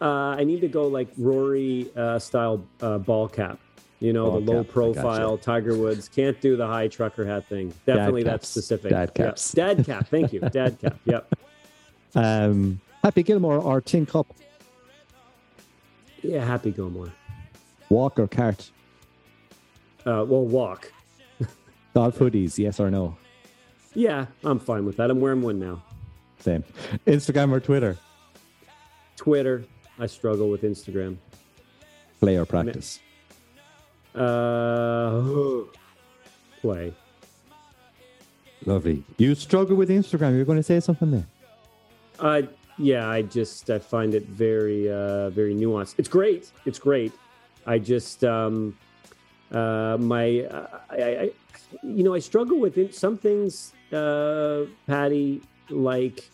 [0.00, 0.04] Uh,
[0.38, 3.58] I need to go like Rory uh, style uh, ball cap.
[4.00, 5.42] You know, Ball the low cap, profile gotcha.
[5.42, 6.08] Tiger Woods.
[6.08, 7.74] Can't do the high trucker hat thing.
[7.84, 8.90] Definitely that's specific.
[8.90, 9.24] Dad Yeah.
[9.26, 9.52] caps.
[9.52, 10.06] Dad cap.
[10.08, 10.40] Thank you.
[10.40, 10.96] Dad cap.
[11.04, 11.34] Yep.
[12.14, 14.28] Um, Happy Gilmore or Tin Cup?
[16.22, 16.44] Yeah.
[16.44, 17.12] Happy Gilmore.
[17.90, 18.70] Walk or cart?
[20.06, 20.92] Uh, well, walk.
[21.98, 23.16] Golf hoodies, yes or no?
[23.92, 25.10] Yeah, I'm fine with that.
[25.10, 25.82] I'm wearing one now.
[26.38, 26.62] Same.
[27.08, 27.96] Instagram or Twitter?
[29.16, 29.64] Twitter.
[29.98, 31.16] I struggle with Instagram.
[32.20, 33.00] Play or practice?
[34.14, 35.22] Uh,
[36.60, 36.94] play.
[38.64, 39.02] Lovely.
[39.16, 40.36] You struggle with Instagram.
[40.36, 41.26] You're going to say something there.
[42.20, 42.42] Uh,
[42.78, 45.96] yeah, I just I find it very uh, very nuanced.
[45.98, 46.52] It's great.
[46.64, 47.12] It's great.
[47.66, 48.78] I just um,
[49.52, 50.46] uh, my
[50.90, 51.30] I, I,
[51.82, 52.94] you know I struggle with it.
[52.94, 55.42] some things, uh, Paddy.
[55.70, 56.28] Like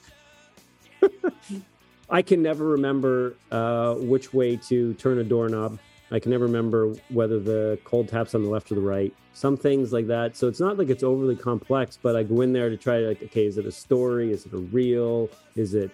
[2.10, 5.78] I can never remember uh, which way to turn a doorknob.
[6.10, 9.12] I can never remember whether the cold tap's on the left or the right.
[9.32, 10.36] Some things like that.
[10.36, 13.08] So it's not like it's overly complex, but I go in there to try to
[13.08, 14.30] like, okay, is it a story?
[14.30, 15.28] Is it a reel?
[15.56, 15.90] Is it?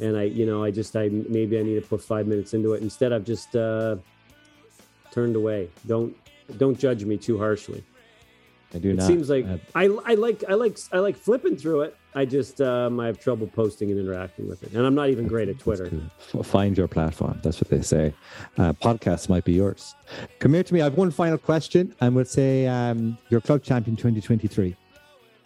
[0.00, 2.72] And I, you know, I just, I maybe I need to put five minutes into
[2.72, 2.82] it.
[2.82, 3.96] Instead, I've just uh,
[5.12, 5.68] turned away.
[5.86, 6.16] Don't,
[6.58, 7.84] don't judge me too harshly.
[8.72, 9.06] I do It not.
[9.08, 9.44] seems like
[9.74, 11.96] I, I like, I like, I like flipping through it.
[12.14, 15.26] I just, um, I have trouble posting and interacting with it, and I'm not even
[15.28, 15.90] great at Twitter.
[16.42, 17.40] Find your platform.
[17.42, 18.12] That's what they say.
[18.58, 19.94] Uh, podcasts might be yours.
[20.40, 20.80] Come here to me.
[20.80, 24.76] I have one final question, and we'll say um, your club champion 2023.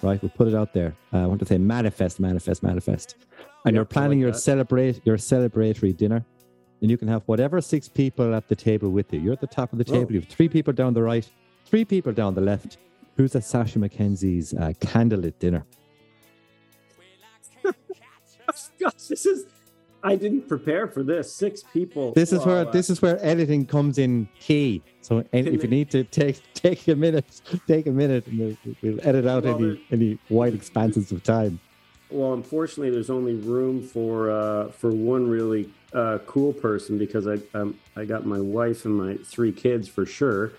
[0.02, 0.94] Right, we'll put it out there.
[1.12, 3.16] Uh, I want to say manifest, manifest, manifest.
[3.64, 4.38] And Yeah, you're planning like your that.
[4.38, 6.24] celebrate your celebratory dinner,
[6.84, 9.18] and you can have whatever six people at the table with you.
[9.18, 10.12] You're at the top of the table.
[10.12, 11.26] You have three people down the right,
[11.64, 12.76] three people down the left.
[13.16, 15.64] Who's at Sasho MacKenzie's uh, candlelit dinner?
[18.78, 19.46] Gosh, this is.
[20.02, 21.34] I didn't prepare for this.
[21.34, 22.12] Six people.
[22.12, 24.82] This is where Wow, this is where editing comes in key.
[25.00, 28.76] So and if you need to take take a minute, take a minute, and we'll,
[28.82, 31.60] we'll edit out Well, any any wide expanses of time.
[32.14, 37.38] Well, unfortunately, there's only room for uh, for one really uh, cool person because I
[37.54, 40.52] um, I got my wife and my three kids for sure.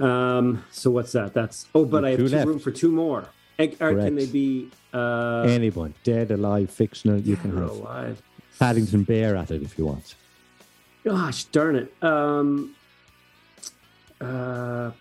[0.00, 1.34] Um, so what's that?
[1.34, 3.28] That's oh, but I have Two two room for two more.
[3.58, 4.06] And, or Correct.
[4.06, 8.22] can they be uh, Anyone, dead, alive, fictional, you can have alive?
[8.58, 10.14] Paddington Bear at it if you want.
[11.04, 11.92] Gosh darn it!
[12.02, 12.74] Um,
[14.18, 14.92] uh,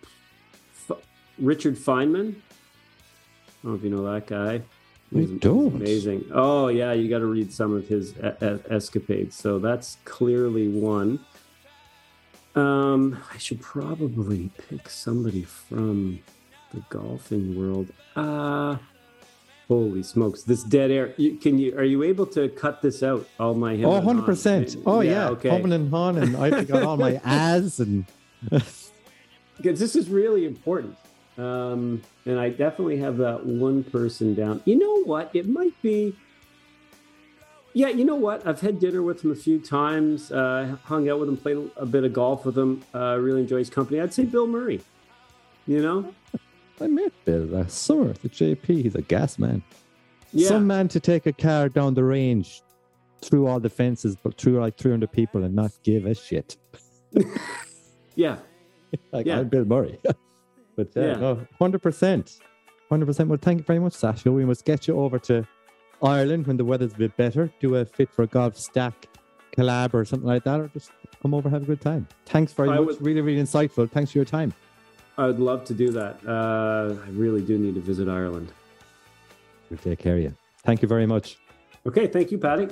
[0.90, 0.98] F-
[1.40, 2.36] Richard Feynman.
[2.36, 4.62] I don't know if you know that guy.
[5.14, 5.76] I He's- he's don't.
[5.76, 6.26] Amazing.
[6.34, 8.14] Oh yeah, you got to read some of his
[8.70, 9.36] escapades.
[9.36, 11.20] So that's clearly one.
[12.56, 16.20] Um, I should probably pick somebody from
[16.74, 17.88] the golfing world.
[18.16, 18.78] Uh
[19.68, 20.44] holy smokes!
[20.44, 21.14] This dead air.
[21.18, 21.76] You, can you?
[21.76, 23.28] Are you able to cut this out?
[23.40, 24.76] All my Oh, 100 percent.
[24.86, 25.50] Oh yeah, Okay.
[25.50, 28.06] Humming and Han, and I got all my as and
[29.58, 30.96] because this is really important.
[31.38, 34.62] Um, and I definitely have that one person down.
[34.66, 35.32] You know what?
[35.34, 36.16] It might be.
[37.74, 38.46] Yeah, you know what?
[38.46, 41.88] I've had dinner with him a few times, uh, hung out with him, played a
[41.88, 42.84] bit of golf with him.
[42.94, 44.00] Uh, really enjoy his company.
[44.00, 44.80] I'd say Bill Murray.
[45.66, 46.14] You know?
[46.80, 48.66] I met Bill last summer at the JP.
[48.66, 49.64] He's a gas man.
[50.34, 50.50] Yeah.
[50.50, 52.62] Some man to take a car down the range
[53.22, 56.58] through all the fences, but through like 300 people and not give a shit.
[58.16, 58.38] yeah.
[59.12, 59.40] like Yeah.
[59.40, 60.00] I'm Bill Murray.
[60.76, 61.14] but uh, Yeah.
[61.20, 62.40] no, hundred percent,
[62.90, 63.30] hundred percent.
[63.30, 64.34] Well, thank you very much, Sasho.
[64.34, 65.48] We must get you over to
[66.02, 67.52] Ireland when the weather's a bit better.
[67.60, 69.08] Do a fit for golf stack
[69.58, 72.08] collab or something like that, or just come over have a good time.
[72.26, 72.86] Thanks very I much.
[72.88, 73.90] would- Really, really insightful.
[73.90, 74.54] Thanks for your time.
[75.18, 76.20] I would love to do that.
[76.28, 78.52] Uh, I really do need to visit Ireland.
[79.70, 80.34] We'll take care of you.
[80.66, 81.38] Thank you very much.
[81.86, 82.08] Okay.
[82.08, 82.68] Thank you, Paddy.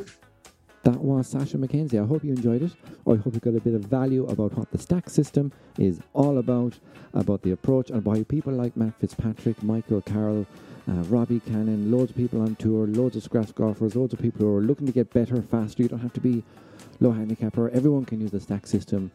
[0.84, 2.04] That was Sasho MacKenzie.
[2.04, 2.72] I hope you enjoyed it.
[3.08, 6.40] I hope you got a bit of value about what the stack system is all
[6.40, 6.80] about,
[7.14, 10.48] about the approach, and why people like Matt Fitzpatrick, Michael Carroll,
[10.90, 14.42] uh, Robbie Cannon, loads of people on tour, loads of scratch golfers, loads of people
[14.42, 15.84] who are looking to get better, faster.
[15.84, 16.44] You don't have to be
[17.00, 17.70] low handicapper.
[17.70, 19.12] Everyone can use the stack system.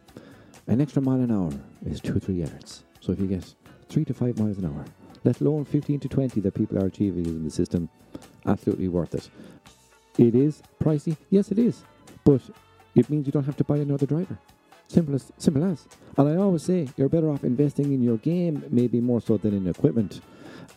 [0.67, 1.51] An extra mile an hour
[1.85, 2.85] is two or three yards.
[3.01, 3.53] So if you get
[3.89, 4.85] three to five miles an hour,
[5.25, 7.89] let alone 15 to 20 that people are achieving using the system,
[8.45, 9.29] absolutely worth it.
[10.17, 11.83] It is pricey, yes, it is,
[12.23, 12.41] but
[12.95, 14.37] it means you don't have to buy another driver.
[14.87, 15.85] Simple as simple as.
[16.17, 19.53] And I always say you're better off investing in your game, maybe more so than
[19.53, 20.21] in equipment.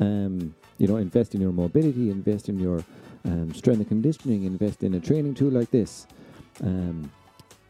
[0.00, 2.84] Um, you know, invest in your mobility, invest in your
[3.24, 6.06] um, strength and conditioning, invest in a training tool like this,
[6.62, 7.10] um,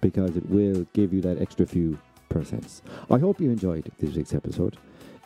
[0.00, 1.98] because it will give you that extra few
[2.30, 2.80] percents.
[3.10, 4.76] I hope you enjoyed this week's episode.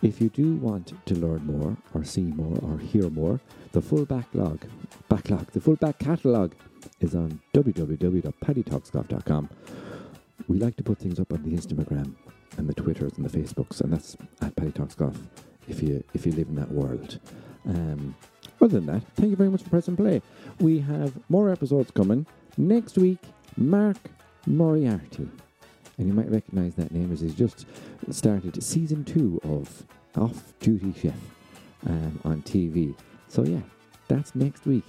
[0.04, 3.40] If you do want to learn more, or see more, or hear more,
[3.72, 4.66] the full backlog,
[5.08, 6.54] backlog, the full back catalogue
[7.00, 9.48] is on www.paddytalksgolf.com.
[10.46, 12.12] We like to put things up on the Instagram
[12.58, 15.16] and the Twitters and the Facebooks, and that's at Paddy Talks Golf
[15.68, 17.18] if you if you live in that world.
[17.66, 18.14] Um,
[18.60, 20.20] other than that, thank you very much for pressing play.
[20.60, 22.26] We have more episodes coming
[22.58, 23.20] next week.
[23.56, 23.96] Mark
[24.46, 25.30] Moriarty,
[25.98, 27.66] and you might recognise that name as he's just
[28.10, 29.84] started season two of
[30.16, 31.14] Off Duty Chef
[31.86, 32.94] um, on TV.
[33.28, 33.60] So yeah,
[34.08, 34.84] that's next week.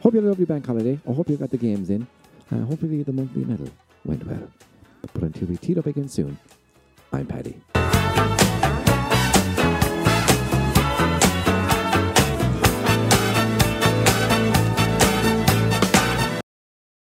[0.00, 0.98] Hope you had a lovely bank holiday.
[1.08, 2.06] I hope you got the games in.
[2.52, 3.68] Uh, hopefully the monthly medal
[4.04, 4.50] went well.
[5.12, 6.38] But until we teed up again soon,
[7.12, 7.60] I'm Paddy.